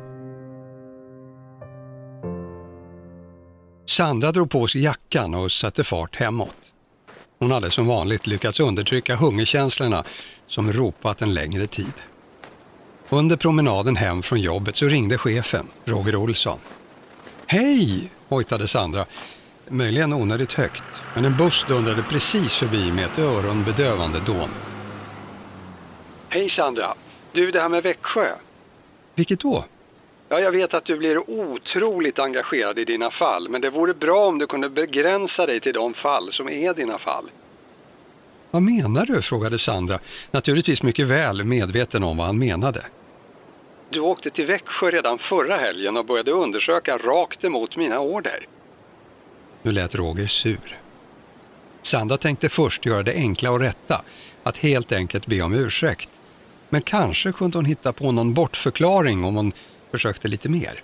Sandra 3.88 4.32
drog 4.32 4.50
på 4.50 4.66
sig 4.66 4.82
jackan 4.82 5.34
och 5.34 5.52
satte 5.52 5.84
fart 5.84 6.16
hemåt. 6.16 6.56
Hon 7.38 7.50
hade 7.50 7.70
som 7.70 7.86
vanligt 7.86 8.26
lyckats 8.26 8.60
undertrycka 8.60 9.16
hungerkänslorna 9.16 10.04
som 10.46 10.72
ropat 10.72 11.22
en 11.22 11.34
längre 11.34 11.66
tid. 11.66 11.92
Under 13.08 13.36
promenaden 13.36 13.96
hem 13.96 14.22
från 14.22 14.40
jobbet 14.40 14.76
så 14.76 14.86
ringde 14.86 15.18
chefen, 15.18 15.66
Roger 15.84 16.16
Olsson. 16.16 16.58
Hej, 17.46 18.10
hojtade 18.28 18.68
Sandra, 18.68 19.06
möjligen 19.68 20.12
onödigt 20.12 20.52
högt, 20.52 20.84
men 21.14 21.24
en 21.24 21.36
buss 21.36 21.64
dundrade 21.68 22.02
precis 22.02 22.54
förbi 22.54 22.92
med 22.92 23.04
ett 23.04 23.18
öronbedövande 23.18 24.20
dån. 24.20 24.48
Hej 26.28 26.50
Sandra, 26.50 26.94
du 27.32 27.50
det 27.50 27.60
här 27.60 27.68
med 27.68 27.82
Växjö. 27.82 28.34
Vilket 29.14 29.40
då? 29.40 29.64
Ja, 30.28 30.40
jag 30.40 30.52
vet 30.52 30.74
att 30.74 30.84
du 30.84 30.96
blir 30.96 31.30
otroligt 31.30 32.18
engagerad 32.18 32.78
i 32.78 32.84
dina 32.84 33.10
fall, 33.10 33.48
men 33.48 33.60
det 33.60 33.70
vore 33.70 33.94
bra 33.94 34.26
om 34.26 34.38
du 34.38 34.46
kunde 34.46 34.68
begränsa 34.68 35.46
dig 35.46 35.60
till 35.60 35.72
de 35.72 35.94
fall 35.94 36.32
som 36.32 36.48
är 36.48 36.74
dina 36.74 36.98
fall. 36.98 37.30
Vad 38.50 38.62
menar 38.62 39.06
du? 39.06 39.22
frågade 39.22 39.58
Sandra, 39.58 39.98
naturligtvis 40.30 40.82
mycket 40.82 41.06
väl 41.06 41.44
medveten 41.44 42.02
om 42.04 42.16
vad 42.16 42.26
han 42.26 42.38
menade. 42.38 42.84
Du 43.90 44.00
åkte 44.00 44.30
till 44.30 44.46
Växjö 44.46 44.90
redan 44.90 45.18
förra 45.18 45.56
helgen 45.56 45.96
och 45.96 46.04
började 46.04 46.30
undersöka 46.30 46.98
rakt 46.98 47.44
emot 47.44 47.76
mina 47.76 48.00
order. 48.00 48.46
Nu 49.62 49.72
lät 49.72 49.94
Roger 49.94 50.26
sur. 50.26 50.78
Sandra 51.82 52.16
tänkte 52.16 52.48
först 52.48 52.86
göra 52.86 53.02
det 53.02 53.14
enkla 53.14 53.50
och 53.50 53.60
rätta, 53.60 54.02
att 54.42 54.56
helt 54.56 54.92
enkelt 54.92 55.26
be 55.26 55.42
om 55.42 55.54
ursäkt. 55.54 56.10
Men 56.68 56.82
kanske 56.82 57.32
kunde 57.32 57.58
hon 57.58 57.64
hitta 57.64 57.92
på 57.92 58.12
någon 58.12 58.34
bortförklaring 58.34 59.24
om 59.24 59.36
hon 59.36 59.52
försökte 59.90 60.28
lite 60.28 60.48
mer. 60.48 60.82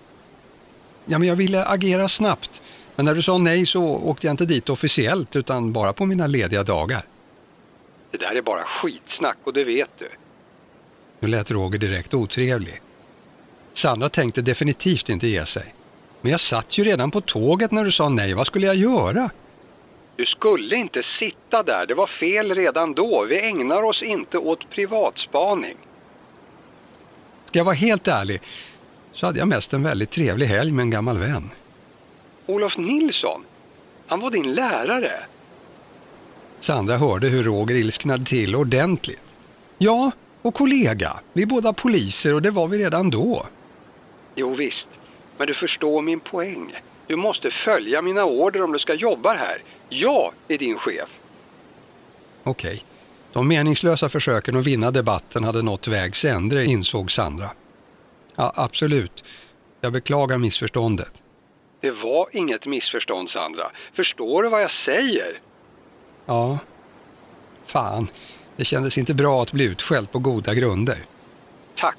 Ja, 1.04 1.18
men 1.18 1.28
jag 1.28 1.36
ville 1.36 1.64
agera 1.64 2.08
snabbt, 2.08 2.60
men 2.96 3.06
när 3.06 3.14
du 3.14 3.22
sa 3.22 3.38
nej 3.38 3.66
så 3.66 3.82
åkte 3.82 4.26
jag 4.26 4.32
inte 4.32 4.46
dit 4.46 4.68
officiellt 4.68 5.36
utan 5.36 5.72
bara 5.72 5.92
på 5.92 6.06
mina 6.06 6.26
lediga 6.26 6.62
dagar. 6.62 7.02
Det 8.10 8.18
där 8.18 8.34
är 8.34 8.42
bara 8.42 8.64
skitsnack 8.64 9.36
och 9.44 9.52
det 9.52 9.64
vet 9.64 9.90
du. 9.98 10.08
Nu 11.20 11.28
lät 11.28 11.50
Roger 11.50 11.78
direkt 11.78 12.14
otrevlig. 12.14 12.80
Sandra 13.74 14.08
tänkte 14.08 14.42
definitivt 14.42 15.08
inte 15.08 15.26
ge 15.26 15.46
sig. 15.46 15.74
Men 16.20 16.30
jag 16.30 16.40
satt 16.40 16.78
ju 16.78 16.84
redan 16.84 17.10
på 17.10 17.20
tåget 17.20 17.70
när 17.70 17.84
du 17.84 17.92
sa 17.92 18.08
nej. 18.08 18.34
Vad 18.34 18.46
skulle 18.46 18.66
jag 18.66 18.76
göra? 18.76 19.30
Du 20.16 20.26
skulle 20.26 20.76
inte 20.76 21.02
sitta 21.02 21.62
där. 21.62 21.86
Det 21.86 21.94
var 21.94 22.06
fel 22.06 22.54
redan 22.54 22.94
då. 22.94 23.24
Vi 23.24 23.48
ägnar 23.48 23.82
oss 23.82 24.02
inte 24.02 24.38
åt 24.38 24.70
privatspaning. 24.70 25.76
Ska 27.44 27.58
jag 27.58 27.64
vara 27.64 27.74
helt 27.74 28.08
ärlig 28.08 28.40
så 29.14 29.26
hade 29.26 29.38
jag 29.38 29.48
mest 29.48 29.72
en 29.72 29.82
väldigt 29.82 30.10
trevlig 30.10 30.46
helg 30.46 30.72
med 30.72 30.82
en 30.82 30.90
gammal 30.90 31.18
vän. 31.18 31.50
Olof 32.46 32.76
Nilsson? 32.76 33.44
Han 34.06 34.20
var 34.20 34.30
din 34.30 34.54
lärare? 34.54 35.12
Sandra 36.60 36.96
hörde 36.96 37.28
hur 37.28 37.42
Roger 37.42 37.74
ilsknade 37.74 38.24
till 38.24 38.56
ordentligt. 38.56 39.20
Ja, 39.78 40.12
och 40.42 40.54
kollega. 40.54 41.20
Vi 41.32 41.42
är 41.42 41.46
båda 41.46 41.72
poliser 41.72 42.34
och 42.34 42.42
det 42.42 42.50
var 42.50 42.68
vi 42.68 42.78
redan 42.78 43.10
då. 43.10 43.46
Jo 44.34 44.54
visst, 44.54 44.88
men 45.38 45.46
du 45.46 45.54
förstår 45.54 46.02
min 46.02 46.20
poäng. 46.20 46.74
Du 47.06 47.16
måste 47.16 47.50
följa 47.50 48.02
mina 48.02 48.24
order 48.24 48.62
om 48.62 48.72
du 48.72 48.78
ska 48.78 48.94
jobba 48.94 49.34
här. 49.34 49.62
Jag 49.88 50.32
är 50.48 50.58
din 50.58 50.78
chef. 50.78 51.08
Okej. 52.42 52.84
De 53.32 53.48
meningslösa 53.48 54.08
försöken 54.08 54.56
att 54.56 54.66
vinna 54.66 54.90
debatten 54.90 55.44
hade 55.44 55.62
nått 55.62 55.88
vägs 55.88 56.24
ände, 56.24 56.64
insåg 56.64 57.10
Sandra. 57.10 57.50
Ja, 58.36 58.52
absolut. 58.56 59.24
Jag 59.80 59.92
beklagar 59.92 60.38
missförståndet. 60.38 61.12
Det 61.80 61.90
var 61.90 62.28
inget 62.32 62.66
missförstånd, 62.66 63.30
Sandra. 63.30 63.70
Förstår 63.94 64.42
du 64.42 64.48
vad 64.48 64.62
jag 64.62 64.70
säger? 64.70 65.40
Ja. 66.26 66.58
Fan, 67.66 68.08
det 68.56 68.64
kändes 68.64 68.98
inte 68.98 69.14
bra 69.14 69.42
att 69.42 69.52
bli 69.52 69.64
utskälld 69.64 70.12
på 70.12 70.18
goda 70.18 70.54
grunder. 70.54 70.98
Tack, 71.76 71.96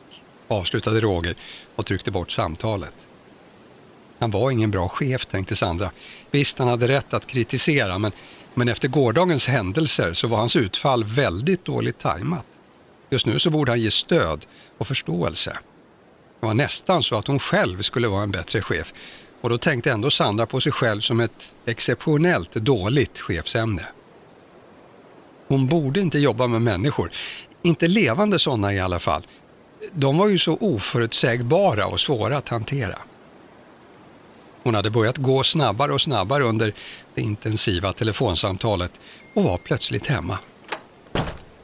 avslutade 0.47 0.99
Roger 0.99 1.35
och 1.75 1.85
tryckte 1.85 2.11
bort 2.11 2.31
samtalet. 2.31 2.93
Han 4.19 4.31
var 4.31 4.51
ingen 4.51 4.71
bra 4.71 4.89
chef, 4.89 5.25
tänkte 5.25 5.55
Sandra. 5.55 5.91
Visst, 6.31 6.59
han 6.59 6.67
hade 6.67 6.87
rätt 6.87 7.13
att 7.13 7.27
kritisera, 7.27 7.97
men, 7.97 8.11
men 8.53 8.69
efter 8.69 8.87
gårdagens 8.87 9.47
händelser 9.47 10.13
så 10.13 10.27
var 10.27 10.37
hans 10.37 10.55
utfall 10.55 11.03
väldigt 11.03 11.65
dåligt 11.65 11.99
tajmat. 11.99 12.45
Just 13.09 13.25
nu 13.25 13.39
så 13.39 13.49
borde 13.49 13.71
han 13.71 13.79
ge 13.79 13.91
stöd 13.91 14.45
och 14.77 14.87
förståelse. 14.87 15.57
Det 16.45 16.47
var 16.47 16.53
nästan 16.53 17.03
så 17.03 17.17
att 17.17 17.27
hon 17.27 17.39
själv 17.39 17.81
skulle 17.81 18.07
vara 18.07 18.23
en 18.23 18.31
bättre 18.31 18.61
chef. 18.61 18.93
Och 19.41 19.49
då 19.49 19.57
tänkte 19.57 19.91
ändå 19.91 20.09
Sandra 20.11 20.45
på 20.45 20.61
sig 20.61 20.71
själv 20.71 21.01
som 21.01 21.19
ett 21.19 21.51
exceptionellt 21.65 22.53
dåligt 22.53 23.19
chefsämne. 23.19 23.85
Hon 25.47 25.67
borde 25.67 25.99
inte 25.99 26.19
jobba 26.19 26.47
med 26.47 26.61
människor. 26.61 27.11
Inte 27.61 27.87
levande 27.87 28.39
sådana 28.39 28.73
i 28.73 28.79
alla 28.79 28.99
fall. 28.99 29.27
De 29.91 30.17
var 30.17 30.27
ju 30.27 30.39
så 30.39 30.57
oförutsägbara 30.61 31.87
och 31.87 31.99
svåra 31.99 32.37
att 32.37 32.49
hantera. 32.49 32.97
Hon 34.63 34.75
hade 34.75 34.89
börjat 34.89 35.17
gå 35.17 35.43
snabbare 35.43 35.93
och 35.93 36.01
snabbare 36.01 36.43
under 36.43 36.73
det 37.13 37.21
intensiva 37.21 37.93
telefonsamtalet 37.93 38.91
och 39.35 39.43
var 39.43 39.57
plötsligt 39.57 40.07
hemma. 40.07 40.37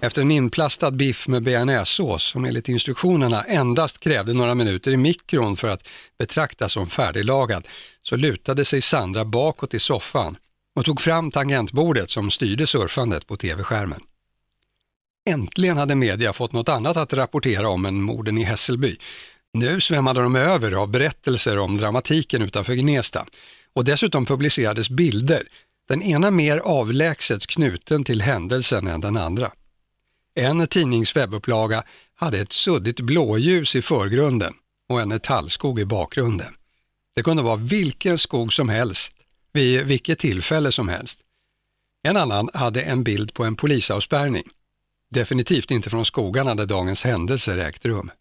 Efter 0.03 0.21
en 0.21 0.31
inplastad 0.31 0.91
biff 0.91 1.27
med 1.27 1.43
bearnaisesås 1.43 2.23
som 2.23 2.45
enligt 2.45 2.69
instruktionerna 2.69 3.43
endast 3.43 3.99
krävde 3.99 4.33
några 4.33 4.55
minuter 4.55 4.91
i 4.91 4.97
mikron 4.97 5.57
för 5.57 5.69
att 5.69 5.87
betraktas 6.19 6.73
som 6.73 6.89
färdiglagad 6.89 7.67
så 8.01 8.15
lutade 8.15 8.65
sig 8.65 8.81
Sandra 8.81 9.25
bakåt 9.25 9.73
i 9.73 9.79
soffan 9.79 10.37
och 10.75 10.85
tog 10.85 11.01
fram 11.01 11.31
tangentbordet 11.31 12.09
som 12.09 12.31
styrde 12.31 12.67
surfandet 12.67 13.27
på 13.27 13.37
tv-skärmen. 13.37 14.01
Äntligen 15.29 15.77
hade 15.77 15.95
media 15.95 16.33
fått 16.33 16.53
något 16.53 16.69
annat 16.69 16.97
att 16.97 17.13
rapportera 17.13 17.69
om 17.69 17.85
än 17.85 18.01
morden 18.01 18.37
i 18.37 18.43
Hässelby. 18.43 18.97
Nu 19.53 19.81
svämmade 19.81 20.21
de 20.21 20.35
över 20.35 20.71
av 20.71 20.89
berättelser 20.89 21.57
om 21.57 21.77
dramatiken 21.77 22.41
utanför 22.41 22.73
Gnesta 22.73 23.25
och 23.73 23.85
dessutom 23.85 24.25
publicerades 24.25 24.89
bilder, 24.89 25.47
den 25.89 26.01
ena 26.01 26.31
mer 26.31 26.57
avlägset 26.57 27.47
knuten 27.47 28.03
till 28.03 28.21
händelsen 28.21 28.87
än 28.87 29.01
den 29.01 29.17
andra. 29.17 29.51
En 30.35 30.67
tidnings 30.67 31.15
webbupplaga 31.15 31.83
hade 32.15 32.39
ett 32.39 32.51
suddigt 32.51 32.99
blåljus 32.99 33.75
i 33.75 33.81
förgrunden 33.81 34.53
och 34.89 35.01
en 35.01 35.19
tallskog 35.19 35.79
i 35.79 35.85
bakgrunden. 35.85 36.53
Det 37.15 37.23
kunde 37.23 37.43
vara 37.43 37.55
vilken 37.55 38.17
skog 38.17 38.53
som 38.53 38.69
helst, 38.69 39.11
vid 39.53 39.85
vilket 39.85 40.19
tillfälle 40.19 40.71
som 40.71 40.89
helst. 40.89 41.19
En 42.03 42.17
annan 42.17 42.49
hade 42.53 42.81
en 42.81 43.03
bild 43.03 43.33
på 43.33 43.43
en 43.43 43.55
polisavspärrning. 43.55 44.43
Definitivt 45.09 45.71
inte 45.71 45.89
från 45.89 46.05
skogarna 46.05 46.55
där 46.55 46.65
dagens 46.65 47.03
händelser 47.03 47.57
ägt 47.57 47.85
rum. 47.85 48.11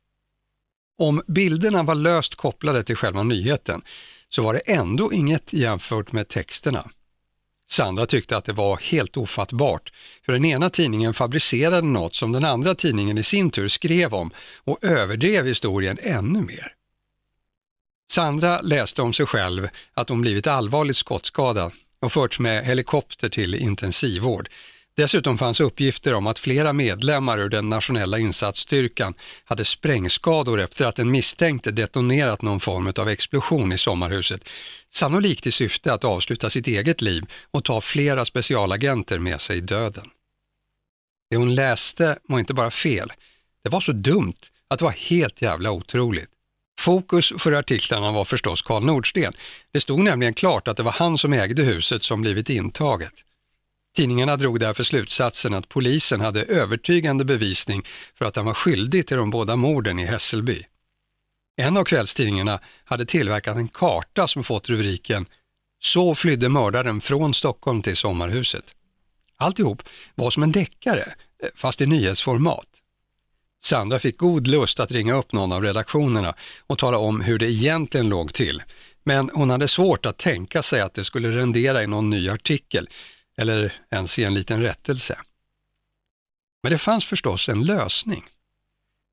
Om 0.98 1.22
bilderna 1.26 1.82
var 1.82 1.94
löst 1.94 2.34
kopplade 2.34 2.82
till 2.82 2.96
själva 2.96 3.22
nyheten 3.22 3.82
så 4.28 4.42
var 4.42 4.54
det 4.54 4.60
ändå 4.60 5.12
inget 5.12 5.52
jämfört 5.52 6.12
med 6.12 6.28
texterna. 6.28 6.90
Sandra 7.72 8.06
tyckte 8.06 8.36
att 8.36 8.44
det 8.44 8.52
var 8.52 8.76
helt 8.76 9.16
ofattbart, 9.16 9.92
för 10.26 10.32
den 10.32 10.44
ena 10.44 10.70
tidningen 10.70 11.14
fabricerade 11.14 11.86
något 11.86 12.14
som 12.14 12.32
den 12.32 12.44
andra 12.44 12.74
tidningen 12.74 13.18
i 13.18 13.22
sin 13.22 13.50
tur 13.50 13.68
skrev 13.68 14.14
om 14.14 14.30
och 14.64 14.84
överdrev 14.84 15.46
historien 15.46 15.98
ännu 16.02 16.40
mer. 16.40 16.74
Sandra 18.12 18.60
läste 18.60 19.02
om 19.02 19.12
sig 19.12 19.26
själv 19.26 19.68
att 19.94 20.08
hon 20.08 20.20
blivit 20.20 20.46
allvarligt 20.46 20.96
skottskadad 20.96 21.72
och 22.00 22.12
förts 22.12 22.38
med 22.38 22.64
helikopter 22.64 23.28
till 23.28 23.54
intensivvård. 23.54 24.48
Dessutom 25.00 25.38
fanns 25.38 25.60
uppgifter 25.60 26.14
om 26.14 26.26
att 26.26 26.38
flera 26.38 26.72
medlemmar 26.72 27.38
ur 27.38 27.48
den 27.48 27.68
nationella 27.68 28.18
insatsstyrkan 28.18 29.14
hade 29.44 29.64
sprängskador 29.64 30.60
efter 30.60 30.86
att 30.86 30.98
en 30.98 31.10
misstänkte 31.10 31.70
detonerat 31.70 32.42
någon 32.42 32.60
form 32.60 32.92
av 32.98 33.08
explosion 33.08 33.72
i 33.72 33.78
sommarhuset, 33.78 34.48
sannolikt 34.92 35.46
i 35.46 35.52
syfte 35.52 35.92
att 35.92 36.04
avsluta 36.04 36.50
sitt 36.50 36.66
eget 36.66 37.00
liv 37.00 37.24
och 37.50 37.64
ta 37.64 37.80
flera 37.80 38.24
specialagenter 38.24 39.18
med 39.18 39.40
sig 39.40 39.56
i 39.56 39.60
döden. 39.60 40.10
Det 41.30 41.36
hon 41.36 41.54
läste 41.54 42.18
var 42.22 42.38
inte 42.38 42.54
bara 42.54 42.70
fel, 42.70 43.12
det 43.64 43.70
var 43.70 43.80
så 43.80 43.92
dumt 43.92 44.40
att 44.68 44.78
det 44.78 44.84
var 44.84 44.92
helt 44.92 45.42
jävla 45.42 45.70
otroligt. 45.70 46.30
Fokus 46.80 47.32
för 47.38 47.52
artiklarna 47.52 48.12
var 48.12 48.24
förstås 48.24 48.62
Karl 48.62 48.84
Nordsten. 48.84 49.32
Det 49.72 49.80
stod 49.80 50.00
nämligen 50.00 50.34
klart 50.34 50.68
att 50.68 50.76
det 50.76 50.82
var 50.82 50.92
han 50.92 51.18
som 51.18 51.32
ägde 51.32 51.62
huset 51.62 52.02
som 52.02 52.20
blivit 52.20 52.50
intaget. 52.50 53.14
Tidningarna 53.96 54.36
drog 54.36 54.60
därför 54.60 54.82
slutsatsen 54.82 55.54
att 55.54 55.68
polisen 55.68 56.20
hade 56.20 56.42
övertygande 56.42 57.24
bevisning 57.24 57.86
för 58.14 58.24
att 58.24 58.36
han 58.36 58.44
var 58.44 58.54
skyldig 58.54 59.06
till 59.06 59.16
de 59.16 59.30
båda 59.30 59.56
morden 59.56 59.98
i 59.98 60.04
Hässelby. 60.04 60.64
En 61.56 61.76
av 61.76 61.84
kvällstidningarna 61.84 62.60
hade 62.84 63.06
tillverkat 63.06 63.56
en 63.56 63.68
karta 63.68 64.28
som 64.28 64.44
fått 64.44 64.68
rubriken 64.68 65.26
“Så 65.82 66.14
flydde 66.14 66.48
mördaren 66.48 67.00
från 67.00 67.34
Stockholm 67.34 67.82
till 67.82 67.96
sommarhuset”. 67.96 68.64
Alltihop 69.36 69.82
var 70.14 70.30
som 70.30 70.42
en 70.42 70.52
deckare, 70.52 71.14
eh, 71.42 71.48
fast 71.54 71.80
i 71.80 71.86
nyhetsformat. 71.86 72.66
Sandra 73.62 73.98
fick 73.98 74.18
god 74.18 74.46
lust 74.46 74.80
att 74.80 74.90
ringa 74.90 75.14
upp 75.14 75.32
någon 75.32 75.52
av 75.52 75.62
redaktionerna 75.62 76.34
och 76.66 76.78
tala 76.78 76.98
om 76.98 77.20
hur 77.20 77.38
det 77.38 77.50
egentligen 77.50 78.08
låg 78.08 78.34
till. 78.34 78.62
Men 79.04 79.30
hon 79.34 79.50
hade 79.50 79.68
svårt 79.68 80.06
att 80.06 80.18
tänka 80.18 80.62
sig 80.62 80.80
att 80.80 80.94
det 80.94 81.04
skulle 81.04 81.36
rendera 81.36 81.82
i 81.82 81.86
någon 81.86 82.10
ny 82.10 82.28
artikel 82.28 82.88
eller 83.40 83.82
ens 83.90 84.18
i 84.18 84.24
en 84.24 84.34
liten 84.34 84.62
rättelse. 84.62 85.18
Men 86.62 86.72
det 86.72 86.78
fanns 86.78 87.04
förstås 87.04 87.48
en 87.48 87.64
lösning. 87.64 88.24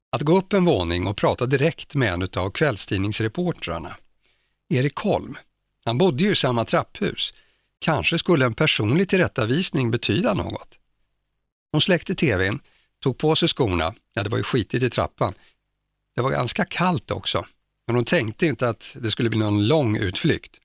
Att 0.09 0.21
gå 0.21 0.37
upp 0.37 0.53
en 0.53 0.65
våning 0.65 1.07
och 1.07 1.17
prata 1.17 1.45
direkt 1.45 1.95
med 1.95 2.13
en 2.13 2.29
av 2.35 2.49
kvällstidningsreportrarna. 2.49 3.97
Erik 4.69 4.95
Holm. 4.95 5.37
Han 5.85 5.97
bodde 5.97 6.23
ju 6.23 6.31
i 6.31 6.35
samma 6.35 6.65
trapphus. 6.65 7.33
Kanske 7.79 8.19
skulle 8.19 8.45
en 8.45 8.53
personlig 8.53 9.09
tillrättavisning 9.09 9.91
betyda 9.91 10.33
något. 10.33 10.77
Hon 11.71 11.81
släckte 11.81 12.15
tvn, 12.15 12.59
tog 12.99 13.17
på 13.17 13.35
sig 13.35 13.49
skorna, 13.49 13.93
ja 14.13 14.23
det 14.23 14.29
var 14.29 14.37
ju 14.37 14.43
skitigt 14.43 14.83
i 14.83 14.89
trappan. 14.89 15.33
Det 16.15 16.21
var 16.21 16.31
ganska 16.31 16.65
kallt 16.65 17.11
också, 17.11 17.45
men 17.87 17.95
hon 17.95 18.05
tänkte 18.05 18.45
inte 18.45 18.69
att 18.69 18.95
det 18.99 19.11
skulle 19.11 19.29
bli 19.29 19.39
någon 19.39 19.67
lång 19.67 19.97
utflykt. 19.97 20.59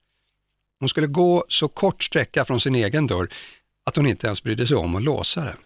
Hon 0.83 0.89
skulle 0.89 1.07
gå 1.07 1.45
så 1.49 1.69
kort 1.69 2.03
sträcka 2.03 2.45
från 2.45 2.61
sin 2.61 2.75
egen 2.75 3.07
dörr 3.07 3.29
att 3.85 3.97
hon 3.97 4.07
inte 4.07 4.27
ens 4.27 4.43
brydde 4.43 4.67
sig 4.67 4.77
om 4.77 4.95
att 4.95 5.03
låsa 5.03 5.45
den. 5.45 5.57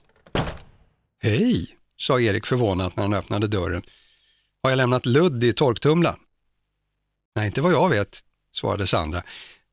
Hej, 1.22 1.76
sa 1.98 2.20
Erik 2.20 2.46
förvånat 2.46 2.96
när 2.96 3.02
han 3.02 3.14
öppnade 3.14 3.46
dörren. 3.46 3.83
Har 4.62 4.70
jag 4.70 4.76
lämnat 4.76 5.07
ludd 5.07 5.44
i 5.44 5.52
torktumlaren? 5.52 6.18
Nej, 7.37 7.46
inte 7.46 7.61
vad 7.61 7.72
jag 7.72 7.88
vet, 7.88 8.22
svarade 8.52 8.87
Sandra. 8.87 9.22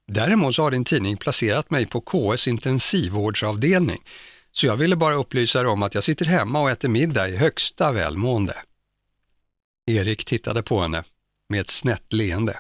Däremot 0.08 0.56
så 0.56 0.64
har 0.64 0.72
din 0.72 0.86
tidning 0.86 1.18
placerat 1.18 1.70
mig 1.70 1.86
på 1.86 2.02
KS 2.02 2.48
intensivvårdsavdelning, 2.48 4.04
så 4.52 4.66
jag 4.66 4.78
ville 4.78 4.96
bara 4.96 5.14
upplysa 5.14 5.60
dig 5.64 5.72
om 5.72 5.84
att 5.84 5.96
jag 5.96 6.04
sitter 6.04 6.26
hemma 6.26 6.62
och 6.62 6.70
äter 6.70 6.90
middag 6.90 7.30
i 7.30 7.36
högsta 7.36 7.92
välmående. 7.92 8.56
Erik 9.86 10.26
tittade 10.26 10.64
på 10.64 10.82
henne 10.82 11.04
med 11.50 11.62
ett 11.62 11.70
snett 11.70 12.14
leende. 12.14 12.60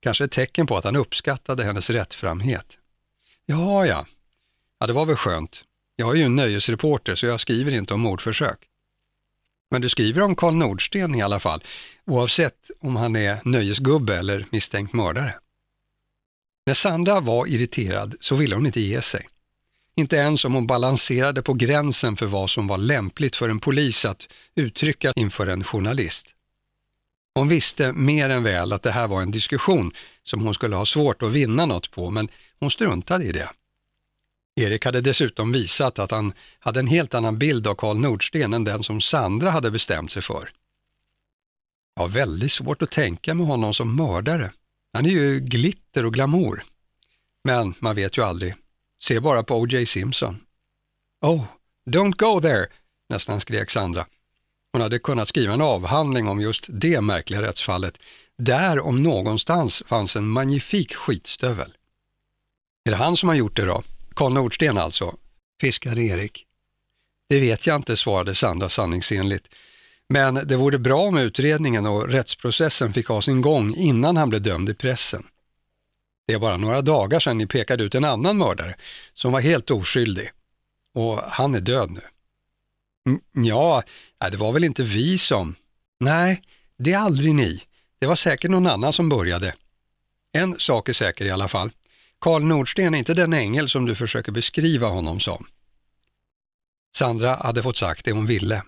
Kanske 0.00 0.24
ett 0.24 0.32
tecken 0.32 0.66
på 0.66 0.76
att 0.76 0.84
han 0.84 0.96
uppskattade 0.96 1.64
hennes 1.64 1.90
rättframhet. 1.90 2.78
Ja, 3.46 3.86
ja. 3.86 4.06
Ja, 4.78 4.86
det 4.86 4.92
var 4.92 5.06
väl 5.06 5.16
skönt. 5.16 5.64
Jag 5.96 6.10
är 6.10 6.14
ju 6.14 6.24
en 6.24 6.36
nöjesreporter 6.36 7.14
så 7.14 7.26
jag 7.26 7.40
skriver 7.40 7.72
inte 7.72 7.94
om 7.94 8.00
mordförsök. 8.00 8.58
Men 9.70 9.82
du 9.82 9.88
skriver 9.88 10.22
om 10.22 10.36
Karl 10.36 10.54
Nordsten 10.54 11.14
i 11.14 11.22
alla 11.22 11.40
fall, 11.40 11.64
oavsett 12.06 12.70
om 12.80 12.96
han 12.96 13.16
är 13.16 13.40
nöjesgubbe 13.44 14.16
eller 14.16 14.46
misstänkt 14.50 14.92
mördare. 14.92 15.34
När 16.66 16.74
Sandra 16.74 17.20
var 17.20 17.46
irriterad 17.46 18.14
så 18.20 18.34
ville 18.34 18.54
hon 18.54 18.66
inte 18.66 18.80
ge 18.80 19.02
sig. 19.02 19.28
Inte 19.94 20.16
ens 20.16 20.44
om 20.44 20.54
hon 20.54 20.66
balanserade 20.66 21.42
på 21.42 21.54
gränsen 21.54 22.16
för 22.16 22.26
vad 22.26 22.50
som 22.50 22.66
var 22.66 22.78
lämpligt 22.78 23.36
för 23.36 23.48
en 23.48 23.60
polis 23.60 24.04
att 24.04 24.28
uttrycka 24.54 25.12
inför 25.16 25.46
en 25.46 25.64
journalist. 25.64 26.26
Hon 27.40 27.48
visste 27.48 27.92
mer 27.92 28.28
än 28.28 28.42
väl 28.42 28.72
att 28.72 28.82
det 28.82 28.90
här 28.90 29.08
var 29.08 29.22
en 29.22 29.30
diskussion 29.30 29.92
som 30.22 30.44
hon 30.44 30.54
skulle 30.54 30.76
ha 30.76 30.86
svårt 30.86 31.22
att 31.22 31.32
vinna 31.32 31.66
något 31.66 31.90
på, 31.90 32.10
men 32.10 32.28
hon 32.58 32.70
struntade 32.70 33.24
i 33.24 33.32
det. 33.32 33.50
Erik 34.56 34.84
hade 34.84 35.00
dessutom 35.00 35.52
visat 35.52 35.98
att 35.98 36.10
han 36.10 36.32
hade 36.58 36.80
en 36.80 36.86
helt 36.86 37.14
annan 37.14 37.38
bild 37.38 37.66
av 37.66 37.74
Karl 37.74 37.96
Nordsten 37.96 38.54
än 38.54 38.64
den 38.64 38.82
som 38.82 39.00
Sandra 39.00 39.50
hade 39.50 39.70
bestämt 39.70 40.12
sig 40.12 40.22
för. 40.22 40.50
Jag 41.94 42.02
har 42.02 42.08
väldigt 42.08 42.52
svårt 42.52 42.82
att 42.82 42.90
tänka 42.90 43.34
med 43.34 43.46
honom 43.46 43.74
som 43.74 43.96
mördare. 43.96 44.52
Han 44.92 45.06
är 45.06 45.10
ju 45.10 45.40
glitter 45.40 46.04
och 46.04 46.14
glamour. 46.14 46.64
Men 47.44 47.74
man 47.78 47.96
vet 47.96 48.18
ju 48.18 48.24
aldrig. 48.24 48.54
Se 49.02 49.20
bara 49.20 49.42
på 49.42 49.60
O.J. 49.60 49.86
Simpson. 49.86 50.40
Oh, 51.20 51.44
don't 51.86 52.16
go 52.16 52.40
there, 52.40 52.66
nästan 53.08 53.40
skrek 53.40 53.70
Sandra. 53.70 54.06
Hon 54.72 54.82
hade 54.82 54.98
kunnat 54.98 55.28
skriva 55.28 55.54
en 55.54 55.60
avhandling 55.60 56.28
om 56.28 56.40
just 56.40 56.66
det 56.68 57.00
märkliga 57.00 57.42
rättsfallet. 57.42 57.98
Där 58.38 58.80
om 58.80 59.02
någonstans 59.02 59.82
fanns 59.86 60.16
en 60.16 60.28
magnifik 60.28 60.94
skitstövel. 60.94 61.72
Är 62.84 62.90
det 62.90 62.96
han 62.96 63.16
som 63.16 63.28
har 63.28 63.36
gjort 63.36 63.56
det 63.56 63.64
då? 63.64 63.82
Karl 64.14 64.32
Nordsten 64.32 64.78
alltså? 64.78 65.14
Fiskade 65.60 66.02
Erik. 66.02 66.46
Det 67.28 67.40
vet 67.40 67.66
jag 67.66 67.76
inte, 67.76 67.96
svarade 67.96 68.34
Sandra 68.34 68.68
sanningsenligt. 68.68 69.46
Men 70.08 70.34
det 70.34 70.56
vore 70.56 70.78
bra 70.78 71.00
om 71.00 71.18
utredningen 71.18 71.86
och 71.86 72.08
rättsprocessen 72.08 72.92
fick 72.92 73.08
ha 73.08 73.22
sin 73.22 73.40
gång 73.40 73.74
innan 73.74 74.16
han 74.16 74.28
blev 74.28 74.42
dömd 74.42 74.68
i 74.68 74.74
pressen. 74.74 75.26
Det 76.26 76.34
är 76.34 76.38
bara 76.38 76.56
några 76.56 76.82
dagar 76.82 77.20
sedan 77.20 77.38
ni 77.38 77.46
pekade 77.46 77.84
ut 77.84 77.94
en 77.94 78.04
annan 78.04 78.38
mördare 78.38 78.74
som 79.14 79.32
var 79.32 79.40
helt 79.40 79.70
oskyldig. 79.70 80.30
Och 80.94 81.16
han 81.16 81.54
är 81.54 81.60
död 81.60 81.90
nu. 81.90 82.00
Mm, 83.06 83.20
mm, 83.36 83.48
ja, 83.48 83.82
det 84.30 84.36
var 84.36 84.52
väl 84.52 84.64
inte 84.64 84.82
vi 84.82 85.18
som... 85.18 85.54
Nej, 86.00 86.42
det 86.76 86.92
är 86.92 86.98
aldrig 86.98 87.34
ni. 87.34 87.62
Det 87.98 88.06
var 88.06 88.16
säkert 88.16 88.50
någon 88.50 88.66
annan 88.66 88.92
som 88.92 89.08
började. 89.08 89.54
En 90.32 90.58
sak 90.58 90.88
är 90.88 90.92
säker 90.92 91.24
i 91.24 91.30
alla 91.30 91.48
fall. 91.48 91.70
Karl 92.18 92.42
Nordsten 92.42 92.94
är 92.94 92.98
inte 92.98 93.14
den 93.14 93.32
ängel 93.32 93.68
som 93.68 93.86
du 93.86 93.94
försöker 93.94 94.32
beskriva 94.32 94.88
honom 94.88 95.20
som. 95.20 95.46
Sandra 96.96 97.34
hade 97.34 97.62
fått 97.62 97.76
sagt 97.76 98.04
det 98.04 98.12
hon 98.12 98.26
ville. 98.26 98.62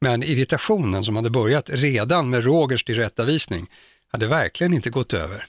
Men 0.00 0.22
irritationen 0.22 1.04
som 1.04 1.16
hade 1.16 1.30
börjat 1.30 1.70
redan 1.70 2.30
med 2.30 2.44
Rogers 2.44 2.84
tillrättavisning 2.84 3.66
hade 4.08 4.26
verkligen 4.26 4.74
inte 4.74 4.90
gått 4.90 5.12
över. 5.12 5.46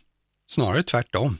Snarare 0.51 0.83
tvärtom. 0.83 1.37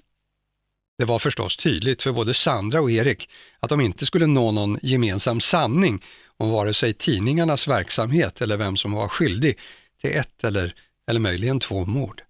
Det 1.01 1.05
var 1.05 1.19
förstås 1.19 1.57
tydligt 1.57 2.03
för 2.03 2.11
både 2.11 2.33
Sandra 2.33 2.81
och 2.81 2.91
Erik 2.91 3.29
att 3.59 3.69
de 3.69 3.81
inte 3.81 4.05
skulle 4.05 4.27
nå 4.27 4.51
någon 4.51 4.79
gemensam 4.81 5.41
sanning 5.41 6.03
om 6.37 6.49
vare 6.49 6.73
sig 6.73 6.93
tidningarnas 6.93 7.67
verksamhet 7.67 8.41
eller 8.41 8.57
vem 8.57 8.77
som 8.77 8.91
var 8.91 9.07
skyldig 9.07 9.59
till 10.01 10.17
ett 10.17 10.43
eller, 10.43 10.75
eller 11.07 11.19
möjligen 11.19 11.59
två 11.59 11.85
mord. 11.85 12.21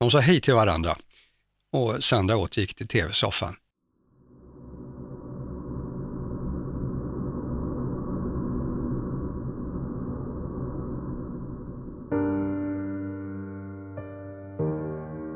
De 0.00 0.10
sa 0.10 0.18
hej 0.18 0.40
till 0.40 0.54
varandra 0.54 0.96
och 1.72 2.04
Sandra 2.04 2.36
återgick 2.36 2.74
till 2.74 2.88
tv-soffan. 2.88 3.56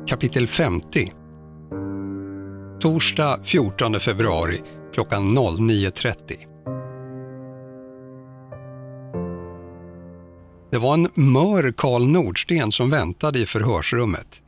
Kapitel 0.07 0.47
50 0.47 1.20
Torsdag 2.81 3.39
14 3.43 3.99
februari 3.99 4.61
klockan 4.93 5.37
09.30 5.37 6.37
Det 10.71 10.77
var 10.77 10.93
en 10.93 11.09
mör 11.13 11.73
Karl 11.77 12.07
Nordsten 12.07 12.71
som 12.71 12.89
väntade 12.89 13.39
i 13.39 13.45
förhörsrummet. 13.45 14.41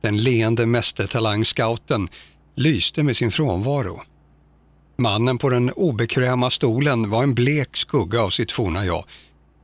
Den 0.00 0.16
leende 0.16 0.66
mästertalangscouten 0.66 2.08
lyste 2.54 3.02
med 3.02 3.16
sin 3.16 3.32
frånvaro. 3.32 4.02
Mannen 4.96 5.38
på 5.38 5.50
den 5.50 5.70
obekväma 5.70 6.50
stolen 6.50 7.10
var 7.10 7.22
en 7.22 7.34
blek 7.34 7.76
skugga 7.76 8.22
av 8.22 8.30
sitt 8.30 8.52
forna 8.52 8.86
jag. 8.86 9.04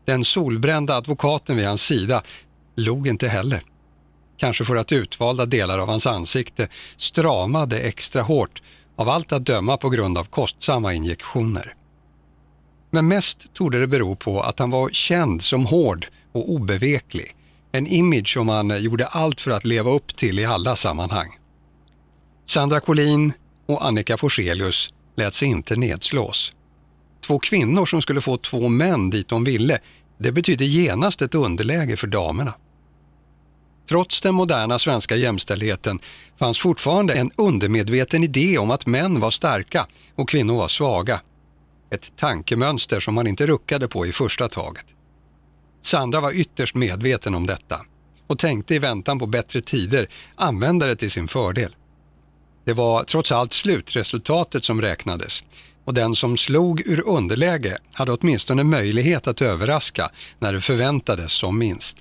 Den 0.04 0.24
solbrända 0.24 0.94
advokaten 0.94 1.56
vid 1.56 1.66
hans 1.66 1.82
sida 1.82 2.22
log 2.76 3.08
inte 3.08 3.28
heller. 3.28 3.62
Kanske 4.40 4.64
för 4.64 4.76
att 4.76 4.92
utvalda 4.92 5.46
delar 5.46 5.78
av 5.78 5.88
hans 5.88 6.06
ansikte 6.06 6.68
stramade 6.96 7.80
extra 7.80 8.22
hårt 8.22 8.62
av 8.96 9.08
allt 9.08 9.32
att 9.32 9.46
döma 9.46 9.76
på 9.76 9.88
grund 9.88 10.18
av 10.18 10.24
kostsamma 10.24 10.94
injektioner. 10.94 11.74
Men 12.90 13.08
mest 13.08 13.54
torde 13.54 13.80
det 13.80 13.86
bero 13.86 14.16
på 14.16 14.40
att 14.40 14.58
han 14.58 14.70
var 14.70 14.90
känd 14.90 15.42
som 15.42 15.66
hård 15.66 16.06
och 16.32 16.50
obeveklig. 16.50 17.36
En 17.72 17.86
image 17.86 18.32
som 18.32 18.48
han 18.48 18.82
gjorde 18.82 19.06
allt 19.06 19.40
för 19.40 19.50
att 19.50 19.64
leva 19.64 19.90
upp 19.90 20.16
till 20.16 20.38
i 20.38 20.44
alla 20.44 20.76
sammanhang. 20.76 21.38
Sandra 22.46 22.80
Collin 22.80 23.32
och 23.66 23.86
Annika 23.86 24.16
Forselius 24.16 24.90
lät 25.16 25.34
sig 25.34 25.48
inte 25.48 25.76
nedslås. 25.76 26.52
Två 27.26 27.38
kvinnor 27.38 27.86
som 27.86 28.02
skulle 28.02 28.20
få 28.20 28.36
två 28.36 28.68
män 28.68 29.10
dit 29.10 29.28
de 29.28 29.44
ville, 29.44 29.78
det 30.18 30.32
betydde 30.32 30.64
genast 30.64 31.22
ett 31.22 31.34
underläge 31.34 31.96
för 31.96 32.06
damerna. 32.06 32.54
Trots 33.90 34.20
den 34.20 34.34
moderna 34.34 34.78
svenska 34.78 35.16
jämställdheten 35.16 35.98
fanns 36.38 36.58
fortfarande 36.58 37.14
en 37.14 37.30
undermedveten 37.36 38.24
idé 38.24 38.58
om 38.58 38.70
att 38.70 38.86
män 38.86 39.20
var 39.20 39.30
starka 39.30 39.86
och 40.14 40.28
kvinnor 40.28 40.56
var 40.56 40.68
svaga. 40.68 41.20
Ett 41.90 42.16
tankemönster 42.16 43.00
som 43.00 43.14
man 43.14 43.26
inte 43.26 43.46
ruckade 43.46 43.88
på 43.88 44.06
i 44.06 44.12
första 44.12 44.48
taget. 44.48 44.84
Sandra 45.82 46.20
var 46.20 46.32
ytterst 46.32 46.74
medveten 46.74 47.34
om 47.34 47.46
detta 47.46 47.80
och 48.26 48.38
tänkte 48.38 48.74
i 48.74 48.78
väntan 48.78 49.18
på 49.18 49.26
bättre 49.26 49.60
tider 49.60 50.06
använda 50.34 50.86
det 50.86 50.96
till 50.96 51.10
sin 51.10 51.28
fördel. 51.28 51.76
Det 52.64 52.72
var 52.72 53.04
trots 53.04 53.32
allt 53.32 53.52
slutresultatet 53.52 54.64
som 54.64 54.82
räknades 54.82 55.44
och 55.84 55.94
den 55.94 56.14
som 56.14 56.36
slog 56.36 56.80
ur 56.80 57.08
underläge 57.08 57.78
hade 57.92 58.12
åtminstone 58.12 58.64
möjlighet 58.64 59.26
att 59.26 59.42
överraska 59.42 60.10
när 60.38 60.52
det 60.52 60.60
förväntades 60.60 61.32
som 61.32 61.58
minst. 61.58 61.96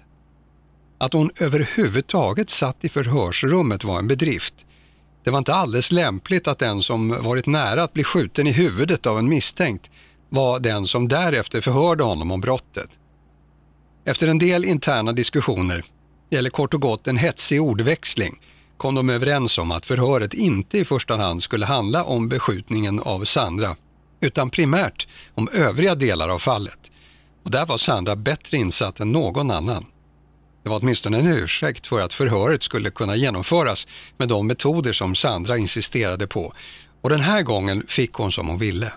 Att 1.01 1.13
hon 1.13 1.31
överhuvudtaget 1.37 2.49
satt 2.49 2.85
i 2.85 2.89
förhörsrummet 2.89 3.83
var 3.83 3.99
en 3.99 4.07
bedrift. 4.07 4.53
Det 5.23 5.31
var 5.31 5.39
inte 5.39 5.53
alldeles 5.53 5.91
lämpligt 5.91 6.47
att 6.47 6.59
den 6.59 6.83
som 6.83 7.09
varit 7.09 7.45
nära 7.45 7.83
att 7.83 7.93
bli 7.93 8.03
skjuten 8.03 8.47
i 8.47 8.51
huvudet 8.51 9.05
av 9.05 9.19
en 9.19 9.29
misstänkt 9.29 9.89
var 10.29 10.59
den 10.59 10.87
som 10.87 11.07
därefter 11.07 11.61
förhörde 11.61 12.03
honom 12.03 12.31
om 12.31 12.41
brottet. 12.41 12.89
Efter 14.05 14.27
en 14.27 14.39
del 14.39 14.65
interna 14.65 15.11
diskussioner, 15.13 15.83
eller 16.31 16.49
kort 16.49 16.73
och 16.73 16.81
gott 16.81 17.07
en 17.07 17.17
hetsig 17.17 17.61
ordväxling, 17.61 18.39
kom 18.77 18.95
de 18.95 19.09
överens 19.09 19.57
om 19.57 19.71
att 19.71 19.85
förhöret 19.85 20.33
inte 20.33 20.77
i 20.77 20.85
första 20.85 21.17
hand 21.17 21.43
skulle 21.43 21.65
handla 21.65 22.03
om 22.03 22.29
beskjutningen 22.29 22.99
av 22.99 23.25
Sandra, 23.25 23.75
utan 24.19 24.49
primärt 24.49 25.07
om 25.35 25.49
övriga 25.53 25.95
delar 25.95 26.29
av 26.29 26.39
fallet. 26.39 26.91
Och 27.43 27.51
där 27.51 27.65
var 27.65 27.77
Sandra 27.77 28.15
bättre 28.15 28.57
insatt 28.57 28.99
än 28.99 29.11
någon 29.11 29.51
annan. 29.51 29.85
Det 30.69 30.71
var 30.71 30.79
åtminstone 30.79 31.19
en 31.19 31.27
ursäkt 31.27 31.87
för 31.87 32.01
att 32.01 32.13
förhöret 32.13 32.63
skulle 32.63 32.91
kunna 32.91 33.15
genomföras 33.15 33.87
med 34.17 34.27
de 34.27 34.47
metoder 34.47 34.93
som 34.93 35.15
Sandra 35.15 35.57
insisterade 35.57 36.27
på. 36.27 36.53
Och 37.01 37.09
den 37.09 37.19
här 37.19 37.41
gången 37.41 37.83
fick 37.87 38.13
hon 38.13 38.31
som 38.31 38.47
hon 38.47 38.59
ville. 38.59 38.93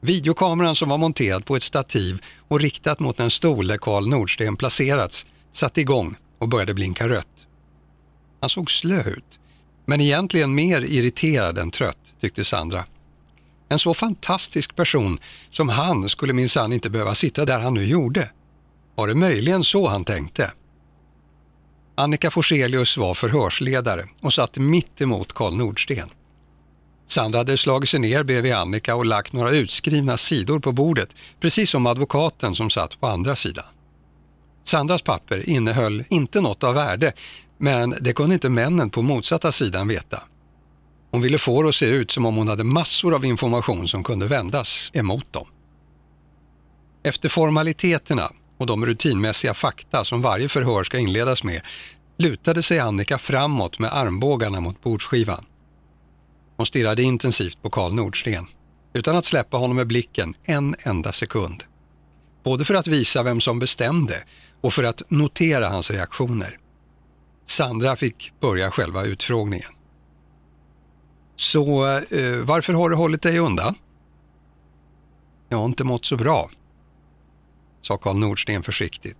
Videokameran 0.00 0.76
som 0.76 0.88
var 0.88 0.98
monterad 0.98 1.44
på 1.44 1.56
ett 1.56 1.62
stativ 1.62 2.18
och 2.48 2.60
riktat 2.60 3.00
mot 3.00 3.20
en 3.20 3.30
stol 3.30 3.66
där 3.66 3.76
Karl 3.76 4.08
Nordsten 4.08 4.56
placerats 4.56 5.26
satte 5.52 5.80
igång 5.80 6.16
och 6.38 6.48
började 6.48 6.74
blinka 6.74 7.08
rött. 7.08 7.46
Han 8.40 8.50
såg 8.50 8.70
slö 8.70 9.02
ut, 9.02 9.38
men 9.84 10.00
egentligen 10.00 10.54
mer 10.54 10.80
irriterad 10.80 11.58
än 11.58 11.70
trött, 11.70 11.98
tyckte 12.20 12.44
Sandra. 12.44 12.84
En 13.68 13.78
så 13.78 13.94
fantastisk 13.94 14.76
person 14.76 15.18
som 15.50 15.68
han 15.68 16.08
skulle 16.08 16.32
minsann 16.32 16.72
inte 16.72 16.90
behöva 16.90 17.14
sitta 17.14 17.44
där 17.44 17.60
han 17.60 17.74
nu 17.74 17.84
gjorde. 17.84 18.30
Var 18.96 19.08
det 19.08 19.14
möjligen 19.14 19.64
så 19.64 19.88
han 19.88 20.04
tänkte? 20.04 20.52
Annika 21.94 22.30
Forselius 22.30 22.96
var 22.96 23.14
förhörsledare 23.14 24.08
och 24.20 24.32
satt 24.32 24.56
mitt 24.56 25.00
emot 25.00 25.32
Karl 25.32 25.56
Nordsten. 25.56 26.08
Sandra 27.06 27.38
hade 27.38 27.56
slagit 27.56 27.88
sig 27.88 28.00
ner 28.00 28.22
bredvid 28.22 28.52
Annika 28.52 28.94
och 28.94 29.06
lagt 29.06 29.32
några 29.32 29.50
utskrivna 29.50 30.16
sidor 30.16 30.60
på 30.60 30.72
bordet, 30.72 31.08
precis 31.40 31.70
som 31.70 31.86
advokaten 31.86 32.54
som 32.54 32.70
satt 32.70 33.00
på 33.00 33.06
andra 33.06 33.36
sidan. 33.36 33.64
Sandras 34.64 35.02
papper 35.02 35.48
innehöll 35.48 36.04
inte 36.08 36.40
något 36.40 36.64
av 36.64 36.74
värde, 36.74 37.12
men 37.58 37.94
det 38.00 38.12
kunde 38.12 38.34
inte 38.34 38.48
männen 38.48 38.90
på 38.90 39.02
motsatta 39.02 39.52
sidan 39.52 39.88
veta. 39.88 40.22
Hon 41.10 41.20
ville 41.20 41.38
få 41.38 41.62
det 41.62 41.68
att 41.68 41.74
se 41.74 41.86
ut 41.86 42.10
som 42.10 42.26
om 42.26 42.36
hon 42.36 42.48
hade 42.48 42.64
massor 42.64 43.14
av 43.14 43.24
information 43.24 43.88
som 43.88 44.04
kunde 44.04 44.26
vändas 44.26 44.90
emot 44.94 45.32
dem. 45.32 45.46
Efter 47.02 47.28
formaliteterna 47.28 48.32
och 48.58 48.66
de 48.66 48.86
rutinmässiga 48.86 49.54
fakta 49.54 50.04
som 50.04 50.22
varje 50.22 50.48
förhör 50.48 50.84
ska 50.84 50.98
inledas 50.98 51.42
med 51.44 51.62
lutade 52.16 52.62
sig 52.62 52.78
Annika 52.78 53.18
framåt 53.18 53.78
med 53.78 53.92
armbågarna 53.92 54.60
mot 54.60 54.82
bordsskivan. 54.82 55.44
Hon 56.56 56.66
stirrade 56.66 57.02
intensivt 57.02 57.62
på 57.62 57.70
Karl 57.70 57.92
Nordsten, 57.92 58.46
utan 58.92 59.16
att 59.16 59.24
släppa 59.24 59.56
honom 59.56 59.76
med 59.76 59.86
blicken 59.86 60.34
en 60.44 60.74
enda 60.78 61.12
sekund. 61.12 61.64
Både 62.44 62.64
för 62.64 62.74
att 62.74 62.86
visa 62.86 63.22
vem 63.22 63.40
som 63.40 63.58
bestämde 63.58 64.22
och 64.60 64.72
för 64.72 64.84
att 64.84 65.02
notera 65.08 65.68
hans 65.68 65.90
reaktioner. 65.90 66.58
Sandra 67.46 67.96
fick 67.96 68.32
börja 68.40 68.70
själva 68.70 69.04
utfrågningen. 69.04 69.70
Så 71.36 71.86
eh, 71.96 72.36
varför 72.36 72.72
har 72.72 72.90
du 72.90 72.96
hållit 72.96 73.22
dig 73.22 73.38
undan? 73.38 73.74
Jag 75.48 75.58
har 75.58 75.66
inte 75.66 75.84
mått 75.84 76.04
så 76.04 76.16
bra, 76.16 76.50
sa 77.80 77.98
Karl 77.98 78.16
Nordsten 78.16 78.62
försiktigt. 78.62 79.18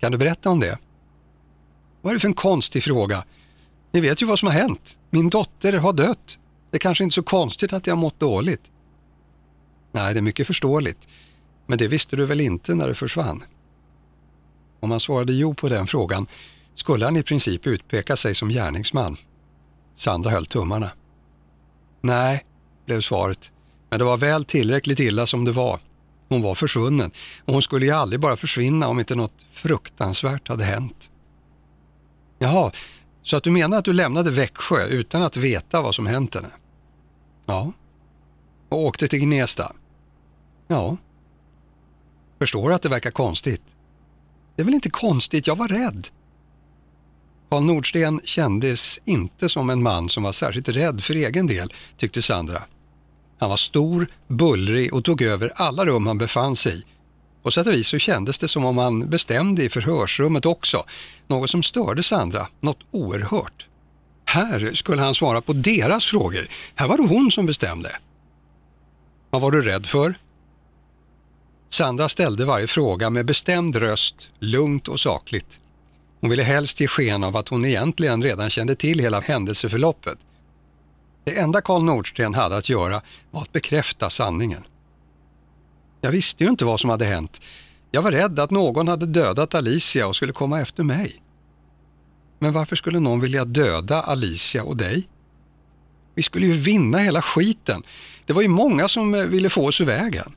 Kan 0.00 0.12
du 0.12 0.18
berätta 0.18 0.50
om 0.50 0.60
det? 0.60 0.78
Vad 2.02 2.10
är 2.10 2.14
det 2.14 2.20
för 2.20 2.28
en 2.28 2.34
konstig 2.34 2.84
fråga? 2.84 3.24
Ni 3.92 4.00
vet 4.00 4.22
ju 4.22 4.26
vad 4.26 4.38
som 4.38 4.46
har 4.46 4.54
hänt. 4.54 4.98
Min 5.10 5.30
dotter 5.30 5.72
har 5.72 5.92
dött. 5.92 6.38
Det 6.70 6.76
är 6.76 6.80
kanske 6.80 7.04
inte 7.04 7.14
så 7.14 7.22
konstigt 7.22 7.72
att 7.72 7.86
jag 7.86 7.94
har 7.94 8.00
mått 8.00 8.20
dåligt. 8.20 8.62
Nej, 9.92 10.14
det 10.14 10.20
är 10.20 10.22
mycket 10.22 10.46
förståeligt. 10.46 11.08
Men 11.66 11.78
det 11.78 11.88
visste 11.88 12.16
du 12.16 12.26
väl 12.26 12.40
inte 12.40 12.74
när 12.74 12.88
du 12.88 12.94
försvann? 12.94 13.44
Om 14.80 14.90
han 14.90 15.00
svarade 15.00 15.32
jo 15.32 15.54
på 15.54 15.68
den 15.68 15.86
frågan 15.86 16.26
skulle 16.74 17.04
han 17.04 17.16
i 17.16 17.22
princip 17.22 17.66
utpeka 17.66 18.16
sig 18.16 18.34
som 18.34 18.48
gärningsman. 18.48 19.16
Sandra 19.94 20.30
höll 20.30 20.46
tummarna. 20.46 20.90
Nej, 22.00 22.44
blev 22.86 23.00
svaret. 23.00 23.50
Men 23.90 23.98
det 23.98 24.04
var 24.04 24.16
väl 24.16 24.44
tillräckligt 24.44 25.00
illa 25.00 25.26
som 25.26 25.44
det 25.44 25.52
var. 25.52 25.80
Hon 26.28 26.42
var 26.42 26.54
försvunnen 26.54 27.10
och 27.44 27.52
hon 27.52 27.62
skulle 27.62 27.86
ju 27.86 27.92
aldrig 27.92 28.20
bara 28.20 28.36
försvinna 28.36 28.88
om 28.88 28.98
inte 28.98 29.14
något 29.14 29.46
fruktansvärt 29.52 30.48
hade 30.48 30.64
hänt. 30.64 31.10
Jaha, 32.38 32.72
så 33.22 33.36
att 33.36 33.42
du 33.42 33.50
menar 33.50 33.78
att 33.78 33.84
du 33.84 33.92
lämnade 33.92 34.30
Växjö 34.30 34.86
utan 34.86 35.22
att 35.22 35.36
veta 35.36 35.82
vad 35.82 35.94
som 35.94 36.06
hänt 36.06 36.34
henne? 36.34 36.50
Ja. 37.46 37.72
Och 38.68 38.78
åkte 38.78 39.08
till 39.08 39.20
Gnesta? 39.20 39.72
Ja. 40.66 40.96
Förstår 42.38 42.72
att 42.72 42.82
det 42.82 42.88
verkar 42.88 43.10
konstigt? 43.10 43.62
Det 44.56 44.62
är 44.62 44.64
väl 44.64 44.74
inte 44.74 44.90
konstigt, 44.90 45.46
jag 45.46 45.56
var 45.56 45.68
rädd. 45.68 46.08
Karl 47.48 47.64
Nordsten 47.64 48.20
kändes 48.24 49.00
inte 49.04 49.48
som 49.48 49.70
en 49.70 49.82
man 49.82 50.08
som 50.08 50.22
var 50.22 50.32
särskilt 50.32 50.68
rädd 50.68 51.04
för 51.04 51.14
egen 51.14 51.46
del, 51.46 51.72
tyckte 51.96 52.22
Sandra. 52.22 52.62
Han 53.38 53.50
var 53.50 53.56
stor, 53.56 54.06
bullrig 54.26 54.94
och 54.94 55.04
tog 55.04 55.22
över 55.22 55.52
alla 55.54 55.86
rum 55.86 56.06
han 56.06 56.18
befann 56.18 56.56
sig 56.56 56.78
i. 56.78 56.84
På 57.42 57.50
sätt 57.50 57.66
och 57.66 57.72
vis 57.72 57.88
så 57.88 57.98
kändes 57.98 58.38
det 58.38 58.48
som 58.48 58.64
om 58.64 58.78
han 58.78 59.10
bestämde 59.10 59.64
i 59.64 59.68
förhörsrummet 59.68 60.46
också, 60.46 60.84
något 61.26 61.50
som 61.50 61.62
störde 61.62 62.02
Sandra, 62.02 62.48
något 62.60 62.78
oerhört. 62.90 63.66
Här 64.24 64.70
skulle 64.74 65.02
han 65.02 65.14
svara 65.14 65.40
på 65.40 65.52
deras 65.52 66.04
frågor, 66.04 66.48
här 66.74 66.88
var 66.88 66.96
det 66.96 67.02
hon 67.02 67.30
som 67.30 67.46
bestämde. 67.46 67.96
Vad 69.30 69.42
var 69.42 69.50
du 69.50 69.62
rädd 69.62 69.86
för? 69.86 70.14
Sandra 71.70 72.08
ställde 72.08 72.44
varje 72.44 72.66
fråga 72.66 73.10
med 73.10 73.26
bestämd 73.26 73.76
röst, 73.76 74.30
lugnt 74.38 74.88
och 74.88 75.00
sakligt. 75.00 75.60
Hon 76.20 76.30
ville 76.30 76.42
helst 76.42 76.80
ge 76.80 76.88
sken 76.88 77.24
av 77.24 77.36
att 77.36 77.48
hon 77.48 77.64
egentligen 77.64 78.22
redan 78.22 78.50
kände 78.50 78.74
till 78.74 78.98
hela 78.98 79.20
händelseförloppet. 79.20 80.18
Det 81.28 81.38
enda 81.38 81.60
Karl 81.60 81.82
Nordsten 81.82 82.34
hade 82.34 82.56
att 82.56 82.68
göra 82.68 83.02
var 83.30 83.42
att 83.42 83.52
bekräfta 83.52 84.10
sanningen. 84.10 84.64
Jag 86.00 86.10
visste 86.10 86.44
ju 86.44 86.50
inte 86.50 86.64
vad 86.64 86.80
som 86.80 86.90
hade 86.90 87.04
hänt. 87.04 87.40
Jag 87.90 88.02
var 88.02 88.12
rädd 88.12 88.38
att 88.38 88.50
någon 88.50 88.88
hade 88.88 89.06
dödat 89.06 89.54
Alicia 89.54 90.06
och 90.06 90.16
skulle 90.16 90.32
komma 90.32 90.60
efter 90.60 90.84
mig. 90.84 91.22
Men 92.38 92.52
varför 92.52 92.76
skulle 92.76 93.00
någon 93.00 93.20
vilja 93.20 93.44
döda 93.44 94.02
Alicia 94.02 94.64
och 94.64 94.76
dig? 94.76 95.08
Vi 96.14 96.22
skulle 96.22 96.46
ju 96.46 96.52
vinna 96.52 96.98
hela 96.98 97.22
skiten. 97.22 97.82
Det 98.26 98.32
var 98.32 98.42
ju 98.42 98.48
många 98.48 98.88
som 98.88 99.14
eh, 99.14 99.22
ville 99.22 99.50
få 99.50 99.68
oss 99.68 99.80
ur 99.80 99.84
vägen. 99.84 100.32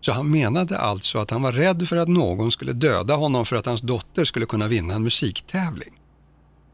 Så 0.00 0.12
han 0.12 0.30
menade 0.30 0.78
alltså 0.78 1.18
att 1.18 1.30
han 1.30 1.42
var 1.42 1.52
rädd 1.52 1.88
för 1.88 1.96
att 1.96 2.08
någon 2.08 2.52
skulle 2.52 2.72
döda 2.72 3.14
honom 3.14 3.46
för 3.46 3.56
att 3.56 3.66
hans 3.66 3.80
dotter 3.80 4.24
skulle 4.24 4.46
kunna 4.46 4.68
vinna 4.68 4.94
en 4.94 5.02
musiktävling. 5.02 6.00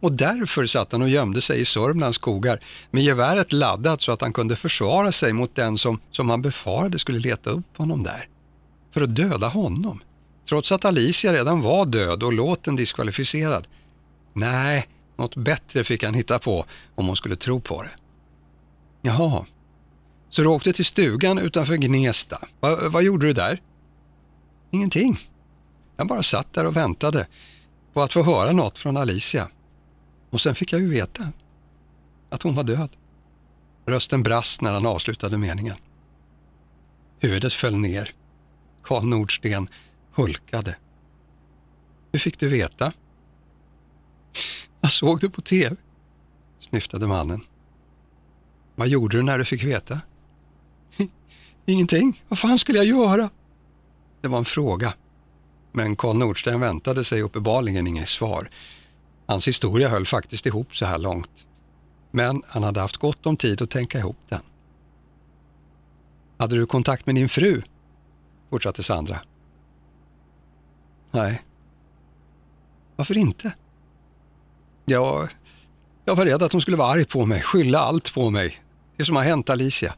Och 0.02 0.12
därför 0.12 0.66
satt 0.66 0.92
han 0.92 1.02
och 1.02 1.08
gömde 1.08 1.40
sig 1.40 1.60
i 1.60 1.64
Sörmlands 1.64 2.16
skogar 2.16 2.60
med 2.90 3.02
geväret 3.02 3.52
laddat 3.52 4.02
så 4.02 4.12
att 4.12 4.20
han 4.20 4.32
kunde 4.32 4.56
försvara 4.56 5.12
sig 5.12 5.32
mot 5.32 5.54
den 5.54 5.78
som, 5.78 6.00
som 6.10 6.30
han 6.30 6.42
befarade 6.42 6.98
skulle 6.98 7.18
leta 7.18 7.50
upp 7.50 7.76
honom 7.76 8.02
där. 8.02 8.28
För 8.94 9.00
att 9.00 9.14
döda 9.14 9.48
honom. 9.48 10.02
Trots 10.48 10.72
att 10.72 10.84
Alicia 10.84 11.32
redan 11.32 11.60
var 11.60 11.86
död 11.86 12.22
och 12.22 12.32
låten 12.32 12.76
diskvalificerad. 12.76 13.66
Nej, 14.32 14.88
något 15.16 15.36
bättre 15.36 15.84
fick 15.84 16.04
han 16.04 16.14
hitta 16.14 16.38
på 16.38 16.64
om 16.94 17.06
hon 17.06 17.16
skulle 17.16 17.36
tro 17.36 17.60
på 17.60 17.82
det. 17.82 17.90
Jaha, 19.02 19.46
så 20.30 20.42
du 20.42 20.48
åkte 20.48 20.72
till 20.72 20.84
stugan 20.84 21.38
utanför 21.38 21.76
Gnesta. 21.76 22.38
Va, 22.60 22.88
vad 22.88 23.02
gjorde 23.02 23.26
du 23.26 23.32
där? 23.32 23.62
Ingenting. 24.70 25.18
Jag 25.96 26.06
bara 26.06 26.22
satt 26.22 26.52
där 26.52 26.66
och 26.66 26.76
väntade 26.76 27.26
på 27.92 28.02
att 28.02 28.12
få 28.12 28.22
höra 28.22 28.52
något 28.52 28.78
från 28.78 28.96
Alicia. 28.96 29.48
Och 30.32 30.40
sen 30.40 30.54
fick 30.54 30.72
jag 30.72 30.80
ju 30.80 30.88
veta 30.88 31.32
att 32.30 32.42
hon 32.42 32.54
var 32.54 32.64
död. 32.64 32.90
Rösten 33.86 34.22
brast 34.22 34.60
när 34.60 34.72
han 34.72 34.86
avslutade 34.86 35.38
meningen. 35.38 35.76
Huvudet 37.18 37.54
föll 37.54 37.76
ner. 37.76 38.10
Karl 38.82 39.04
Nordsten 39.04 39.68
hulkade. 40.12 40.76
Hur 42.12 42.18
fick 42.18 42.38
du 42.38 42.48
veta? 42.48 42.92
Jag 44.80 44.92
såg 44.92 45.20
det 45.20 45.30
på 45.30 45.40
TV, 45.40 45.76
snyftade 46.58 47.06
mannen. 47.06 47.40
Vad 48.74 48.88
gjorde 48.88 49.16
du 49.16 49.22
när 49.22 49.38
du 49.38 49.44
fick 49.44 49.64
veta? 49.64 50.00
Ingenting. 51.66 52.22
Vad 52.28 52.38
fan 52.38 52.58
skulle 52.58 52.78
jag 52.78 52.86
göra? 52.86 53.30
Det 54.20 54.28
var 54.28 54.38
en 54.38 54.44
fråga. 54.44 54.94
Men 55.72 55.96
Karl 55.96 56.16
Nordsten 56.16 56.60
väntade 56.60 57.04
sig 57.04 57.22
uppenbarligen 57.22 57.86
inget 57.86 58.08
svar. 58.08 58.50
Hans 59.32 59.48
historia 59.48 59.88
höll 59.88 60.06
faktiskt 60.06 60.46
ihop 60.46 60.76
så 60.76 60.86
här 60.86 60.98
långt. 60.98 61.46
Men 62.10 62.42
han 62.46 62.62
hade 62.62 62.80
haft 62.80 62.96
gott 62.96 63.26
om 63.26 63.36
tid 63.36 63.62
att 63.62 63.70
tänka 63.70 63.98
ihop 63.98 64.16
den. 64.28 64.40
Hade 66.36 66.56
du 66.56 66.66
kontakt 66.66 67.06
med 67.06 67.14
din 67.14 67.28
fru? 67.28 67.62
Fortsatte 68.50 68.82
Sandra. 68.82 69.20
Nej. 71.10 71.42
Varför 72.96 73.18
inte? 73.18 73.52
Jag, 74.84 75.28
jag 76.04 76.16
var 76.16 76.24
rädd 76.24 76.42
att 76.42 76.52
hon 76.52 76.60
skulle 76.60 76.76
vara 76.76 76.92
arg 76.92 77.04
på 77.04 77.26
mig, 77.26 77.42
skylla 77.42 77.78
allt 77.78 78.14
på 78.14 78.30
mig. 78.30 78.62
Det 78.96 79.04
som 79.04 79.16
har 79.16 79.22
hänt 79.22 79.50
Alicia. 79.50 79.94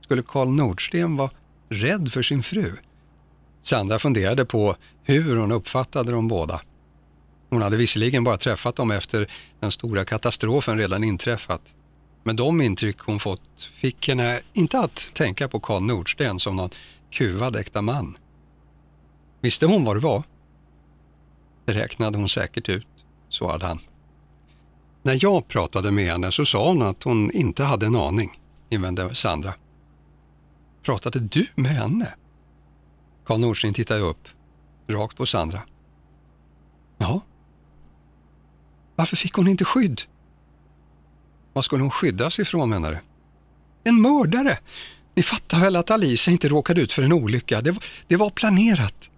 Skulle 0.00 0.22
Karl 0.22 0.48
Nordsten 0.48 1.16
vara 1.16 1.30
rädd 1.68 2.12
för 2.12 2.22
sin 2.22 2.42
fru? 2.42 2.76
Sandra 3.62 3.98
funderade 3.98 4.44
på 4.44 4.76
hur 5.02 5.36
hon 5.36 5.52
uppfattade 5.52 6.12
de 6.12 6.28
båda. 6.28 6.60
Hon 7.48 7.62
hade 7.62 7.76
visserligen 7.76 8.24
bara 8.24 8.36
träffat 8.36 8.76
dem 8.76 8.90
efter 8.90 9.30
den 9.60 9.70
stora 9.70 10.04
katastrofen 10.04 10.78
redan 10.78 11.04
inträffat. 11.04 11.62
Men 12.22 12.36
de 12.36 12.60
intryck 12.60 12.98
hon 12.98 13.20
fått 13.20 13.70
fick 13.74 14.08
henne 14.08 14.40
inte 14.52 14.78
att 14.78 15.08
tänka 15.14 15.48
på 15.48 15.60
Karl 15.60 15.82
Nordsten 15.82 16.40
som 16.40 16.56
någon 16.56 16.70
kuvad 17.10 17.56
äkta 17.56 17.82
man. 17.82 18.16
Visste 19.40 19.66
hon 19.66 19.84
vad 19.84 19.96
det 19.96 20.00
var? 20.00 20.22
Det 21.64 21.72
räknade 21.72 22.18
hon 22.18 22.28
säkert 22.28 22.68
ut, 22.68 22.86
svarade 23.28 23.66
han. 23.66 23.78
När 25.02 25.18
jag 25.22 25.48
pratade 25.48 25.90
med 25.90 26.12
henne 26.12 26.32
så 26.32 26.46
sa 26.46 26.68
hon 26.68 26.82
att 26.82 27.02
hon 27.02 27.30
inte 27.30 27.64
hade 27.64 27.86
en 27.86 27.96
aning, 27.96 28.40
invände 28.68 29.14
Sandra. 29.14 29.54
Pratade 30.82 31.20
du 31.20 31.46
med 31.54 31.72
henne? 31.72 32.14
Karl 33.24 33.40
Nordsten 33.40 33.74
tittade 33.74 34.00
upp, 34.00 34.28
rakt 34.86 35.16
på 35.16 35.26
Sandra. 35.26 35.62
Ja. 36.98 37.20
Varför 38.98 39.16
fick 39.16 39.32
hon 39.32 39.48
inte 39.48 39.64
skydd? 39.64 40.02
Vad 41.52 41.64
skulle 41.64 41.82
hon 41.82 41.90
skyddas 41.90 42.38
ifrån 42.38 42.70
menar 42.70 42.92
du? 42.92 42.98
En 43.84 44.02
mördare! 44.02 44.58
Ni 45.14 45.22
fattar 45.22 45.60
väl 45.60 45.76
att 45.76 45.90
Alice 45.90 46.30
inte 46.30 46.48
råkade 46.48 46.80
ut 46.80 46.92
för 46.92 47.02
en 47.02 47.12
olycka? 47.12 47.60
Det 47.60 47.70
var, 47.70 47.84
det 48.06 48.16
var 48.16 48.30
planerat. 48.30 49.10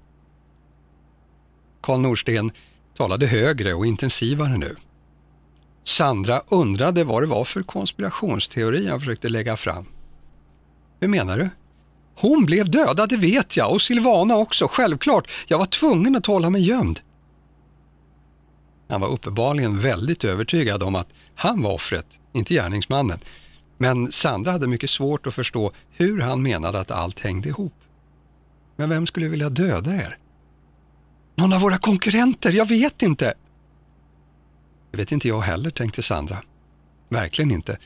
Karl 1.81 2.01
Norsten 2.01 2.51
talade 2.97 3.27
högre 3.27 3.75
och 3.75 3.87
intensivare 3.87 4.59
nu. 4.59 4.77
Sandra 5.85 6.43
undrade 6.49 7.05
vad 7.05 7.23
det 7.23 7.27
var 7.27 7.45
för 7.45 7.63
konspirationsteori 7.63 8.89
han 8.89 9.01
försökte 9.01 9.29
lägga 9.29 9.57
fram. 9.57 9.87
Hur 11.01 11.09
menar 11.09 11.39
du? 11.39 11.51
Hon 12.15 12.47
blev 12.47 12.71
dödad, 12.71 13.09
det 13.09 13.17
vet 13.17 13.57
jag, 13.57 13.73
och 13.73 13.83
Silvana 13.83 14.37
också, 14.37 14.69
självklart. 14.69 15.31
Jag 15.47 15.59
var 15.59 15.67
tvungen 15.67 16.17
att 16.17 16.27
hålla 16.27 16.51
mig 16.51 16.63
gömd. 16.63 17.01
Han 18.91 19.01
var 19.01 19.09
uppenbarligen 19.09 19.81
väldigt 19.81 20.25
övertygad 20.25 20.83
om 20.83 20.95
att 20.95 21.09
han 21.35 21.63
var 21.63 21.73
offret, 21.73 22.07
inte 22.33 22.55
gärningsmannen. 22.55 23.19
Men 23.79 24.13
Sandra 24.13 24.53
hade 24.53 24.67
mycket 24.67 24.91
svårt 24.91 25.27
att 25.27 25.35
förstå 25.35 25.73
hur 25.91 26.21
han 26.21 26.43
menade 26.43 26.81
att 26.81 26.91
allt 26.91 27.21
hängde 27.21 27.49
ihop. 27.49 27.75
Men 28.77 28.89
vem 28.89 29.07
skulle 29.07 29.29
vilja 29.29 29.51
döda 29.51 29.95
er? 29.95 30.19
Någon 31.35 31.53
av 31.53 31.61
våra 31.61 31.79
konkurrenter, 31.79 32.53
jag 32.53 32.69
vet 32.69 33.03
inte. 33.03 33.35
Det 34.91 34.97
vet 34.97 35.13
inte 35.13 35.29
jag 35.29 35.41
heller, 35.41 35.71
tänkte 35.71 36.03
Sandra. 36.03 36.43
Verkligen 37.09 37.51
inte. 37.51 37.79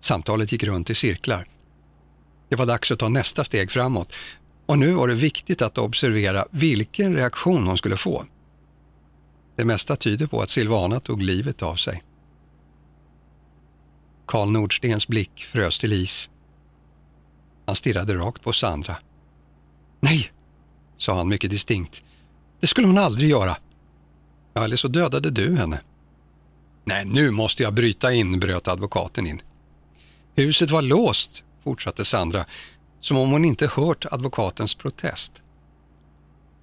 Samtalet 0.00 0.52
gick 0.52 0.64
runt 0.64 0.90
i 0.90 0.94
cirklar. 0.94 1.46
Det 2.48 2.56
var 2.56 2.66
dags 2.66 2.90
att 2.90 2.98
ta 2.98 3.08
nästa 3.08 3.44
steg 3.44 3.70
framåt 3.70 4.12
och 4.66 4.78
nu 4.78 4.92
var 4.92 5.08
det 5.08 5.14
viktigt 5.14 5.62
att 5.62 5.78
observera 5.78 6.46
vilken 6.50 7.14
reaktion 7.14 7.66
hon 7.66 7.78
skulle 7.78 7.96
få. 7.96 8.24
Det 9.60 9.64
mesta 9.64 9.96
tyder 9.96 10.26
på 10.26 10.42
att 10.42 10.50
Silvana 10.50 11.00
tog 11.00 11.22
livet 11.22 11.62
av 11.62 11.76
sig. 11.76 12.02
Karl 14.26 14.50
Nordstens 14.50 15.08
blick 15.08 15.44
frös 15.44 15.78
till 15.78 15.92
is. 15.92 16.28
Han 17.66 17.76
stirrade 17.76 18.14
rakt 18.14 18.42
på 18.42 18.52
Sandra. 18.52 18.96
Nej, 20.00 20.32
sa 20.98 21.16
han 21.16 21.28
mycket 21.28 21.50
distinkt. 21.50 22.02
Det 22.60 22.66
skulle 22.66 22.86
hon 22.86 22.98
aldrig 22.98 23.30
göra. 23.30 23.56
Ja, 24.54 24.64
eller 24.64 24.76
så 24.76 24.88
dödade 24.88 25.30
du 25.30 25.56
henne. 25.56 25.80
Nej, 26.84 27.04
nu 27.04 27.30
måste 27.30 27.62
jag 27.62 27.74
bryta 27.74 28.12
in, 28.12 28.40
bröt 28.40 28.68
advokaten 28.68 29.26
in. 29.26 29.42
Huset 30.34 30.70
var 30.70 30.82
låst, 30.82 31.42
fortsatte 31.64 32.04
Sandra, 32.04 32.44
som 33.00 33.16
om 33.16 33.30
hon 33.30 33.44
inte 33.44 33.66
hört 33.66 34.06
advokatens 34.10 34.74
protest. 34.74 35.32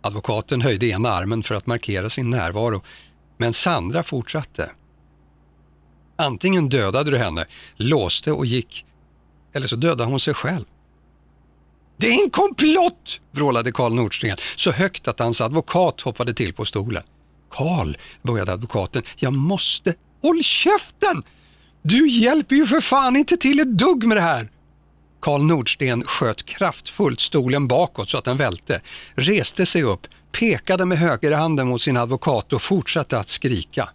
Advokaten 0.02 0.62
höjde 0.62 0.88
ena 0.88 1.10
armen 1.10 1.44
för 1.44 1.56
att 1.56 1.68
markera 1.68 2.10
sin 2.10 2.30
närvaro, 2.30 2.82
men 3.38 3.54
Sandra 3.54 4.04
fortsatte. 4.04 4.72
Antingen 6.16 6.70
dödade 6.70 7.12
du 7.12 7.18
henne, 7.18 7.46
låste 7.76 8.32
och 8.32 8.46
gick, 8.46 8.86
eller 9.54 9.68
så 9.68 9.76
dödade 9.76 10.12
hon 10.12 10.20
sig 10.20 10.34
själv. 10.34 10.66
Det 11.98 12.08
är 12.08 12.24
en 12.24 12.30
komplott! 12.30 13.20
vrålade 13.32 13.72
Karl 13.72 13.94
Nordsten 13.94 14.38
så 14.56 14.72
högt 14.72 15.08
att 15.08 15.20
hans 15.20 15.42
advokat 15.42 16.02
hoppade 16.02 16.34
till 16.34 16.54
på 16.54 16.66
stolen. 16.66 17.04
Karl, 17.50 17.98
började 18.22 18.54
advokaten, 18.54 19.04
jag 19.16 19.34
måste... 19.34 19.96
Håll 20.22 20.44
käften! 20.44 21.24
Du 21.82 22.10
hjälper 22.10 22.56
ju 22.56 22.66
för 22.66 22.82
fan 22.82 23.16
inte 23.16 23.38
till 23.38 23.60
ett 23.60 23.78
dugg 23.78 24.04
med 24.04 24.18
det 24.18 24.22
här! 24.22 24.50
Karl 25.28 25.44
Nordsten 25.44 26.04
sköt 26.04 26.46
kraftfullt 26.46 27.20
stolen 27.20 27.68
bakåt 27.68 28.10
så 28.10 28.18
att 28.18 28.26
den 28.26 28.38
välte, 28.38 28.82
reste 29.16 29.66
sig 29.66 29.84
upp, 29.84 30.08
pekade 30.32 30.86
med 30.86 30.98
högerhanden 30.98 31.68
mot 31.68 31.82
sin 31.82 31.98
advokat 31.98 32.54
och 32.54 32.62
fortsatte 32.62 33.20
att 33.20 33.30
skrika. 33.30 33.90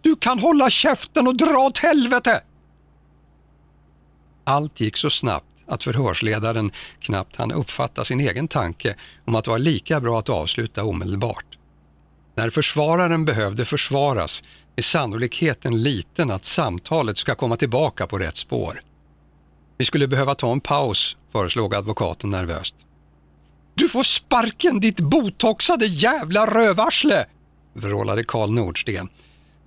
Du 0.00 0.16
kan 0.16 0.38
hålla 0.38 0.70
käften 0.70 1.26
och 1.28 1.36
dra 1.36 1.58
åt 1.58 1.78
helvete! 1.78 2.42
Allt 4.44 4.80
gick 4.80 4.96
så 4.96 5.10
snabbt 5.10 5.46
att 5.66 5.82
förhörsledaren 5.82 6.70
knappt 7.00 7.36
hann 7.36 7.52
uppfatta 7.52 8.04
sin 8.04 8.20
egen 8.20 8.48
tanke 8.48 8.94
om 9.24 9.34
att 9.34 9.44
det 9.44 9.50
var 9.50 9.58
lika 9.58 10.00
bra 10.00 10.18
att 10.18 10.28
avsluta 10.28 10.84
omedelbart. 10.84 11.58
När 12.34 12.50
försvararen 12.50 13.24
behövde 13.24 13.64
försvaras 13.64 14.42
är 14.76 14.82
sannolikheten 14.82 15.82
liten 15.82 16.30
att 16.30 16.44
samtalet 16.44 17.16
ska 17.16 17.34
komma 17.34 17.56
tillbaka 17.56 18.06
på 18.06 18.18
rätt 18.18 18.36
spår. 18.36 18.82
Vi 19.76 19.84
skulle 19.84 20.08
behöva 20.08 20.34
ta 20.34 20.52
en 20.52 20.60
paus, 20.60 21.16
föreslog 21.32 21.74
advokaten 21.74 22.30
nervöst. 22.30 22.74
Du 23.74 23.88
får 23.88 24.02
sparken 24.02 24.80
ditt 24.80 25.00
botoxade 25.00 25.86
jävla 25.86 26.46
rövarsle! 26.54 27.26
vrålade 27.72 28.24
Karl 28.24 28.50
Nordsten 28.50 29.08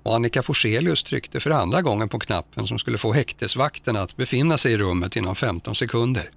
och 0.03 0.15
Annika 0.15 0.43
Forselius 0.43 1.03
tryckte 1.03 1.39
för 1.39 1.49
andra 1.49 1.81
gången 1.81 2.09
på 2.09 2.19
knappen 2.19 2.67
som 2.67 2.79
skulle 2.79 2.97
få 2.97 3.13
häktesvakten 3.13 3.95
att 3.95 4.17
befinna 4.17 4.57
sig 4.57 4.73
i 4.73 4.77
rummet 4.77 5.15
inom 5.15 5.35
15 5.35 5.75
sekunder. 5.75 6.31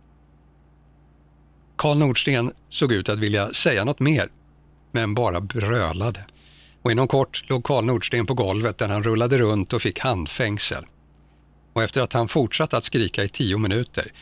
Karl 1.76 1.98
Nordsten 1.98 2.52
såg 2.70 2.92
ut 2.92 3.08
att 3.08 3.18
vilja 3.18 3.52
säga 3.52 3.84
något 3.84 4.00
mer, 4.00 4.28
men 4.90 5.14
bara 5.14 5.40
brölade. 5.40 6.24
Och 6.82 6.92
inom 6.92 7.08
kort 7.08 7.44
låg 7.48 7.64
Karl 7.64 7.84
Nordsten 7.84 8.26
på 8.26 8.34
golvet 8.34 8.78
där 8.78 8.88
han 8.88 9.02
rullade 9.02 9.38
runt 9.38 9.72
och 9.72 9.82
fick 9.82 9.98
handfängsel. 9.98 10.86
Och 11.72 11.82
efter 11.82 12.00
att 12.00 12.12
han 12.12 12.28
fortsatt 12.28 12.74
att 12.74 12.84
skrika 12.84 13.24
i 13.24 13.28
tio 13.28 13.58
minuter 13.58 14.12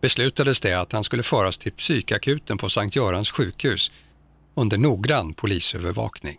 beslutades 0.00 0.60
det 0.60 0.74
att 0.74 0.92
han 0.92 1.04
skulle 1.04 1.22
föras 1.22 1.58
till 1.58 1.72
psykakuten 1.72 2.58
på 2.58 2.68
Sankt 2.68 2.96
Görans 2.96 3.30
sjukhus 3.30 3.90
under 4.54 4.78
noggrann 4.78 5.34
polisövervakning. 5.34 6.38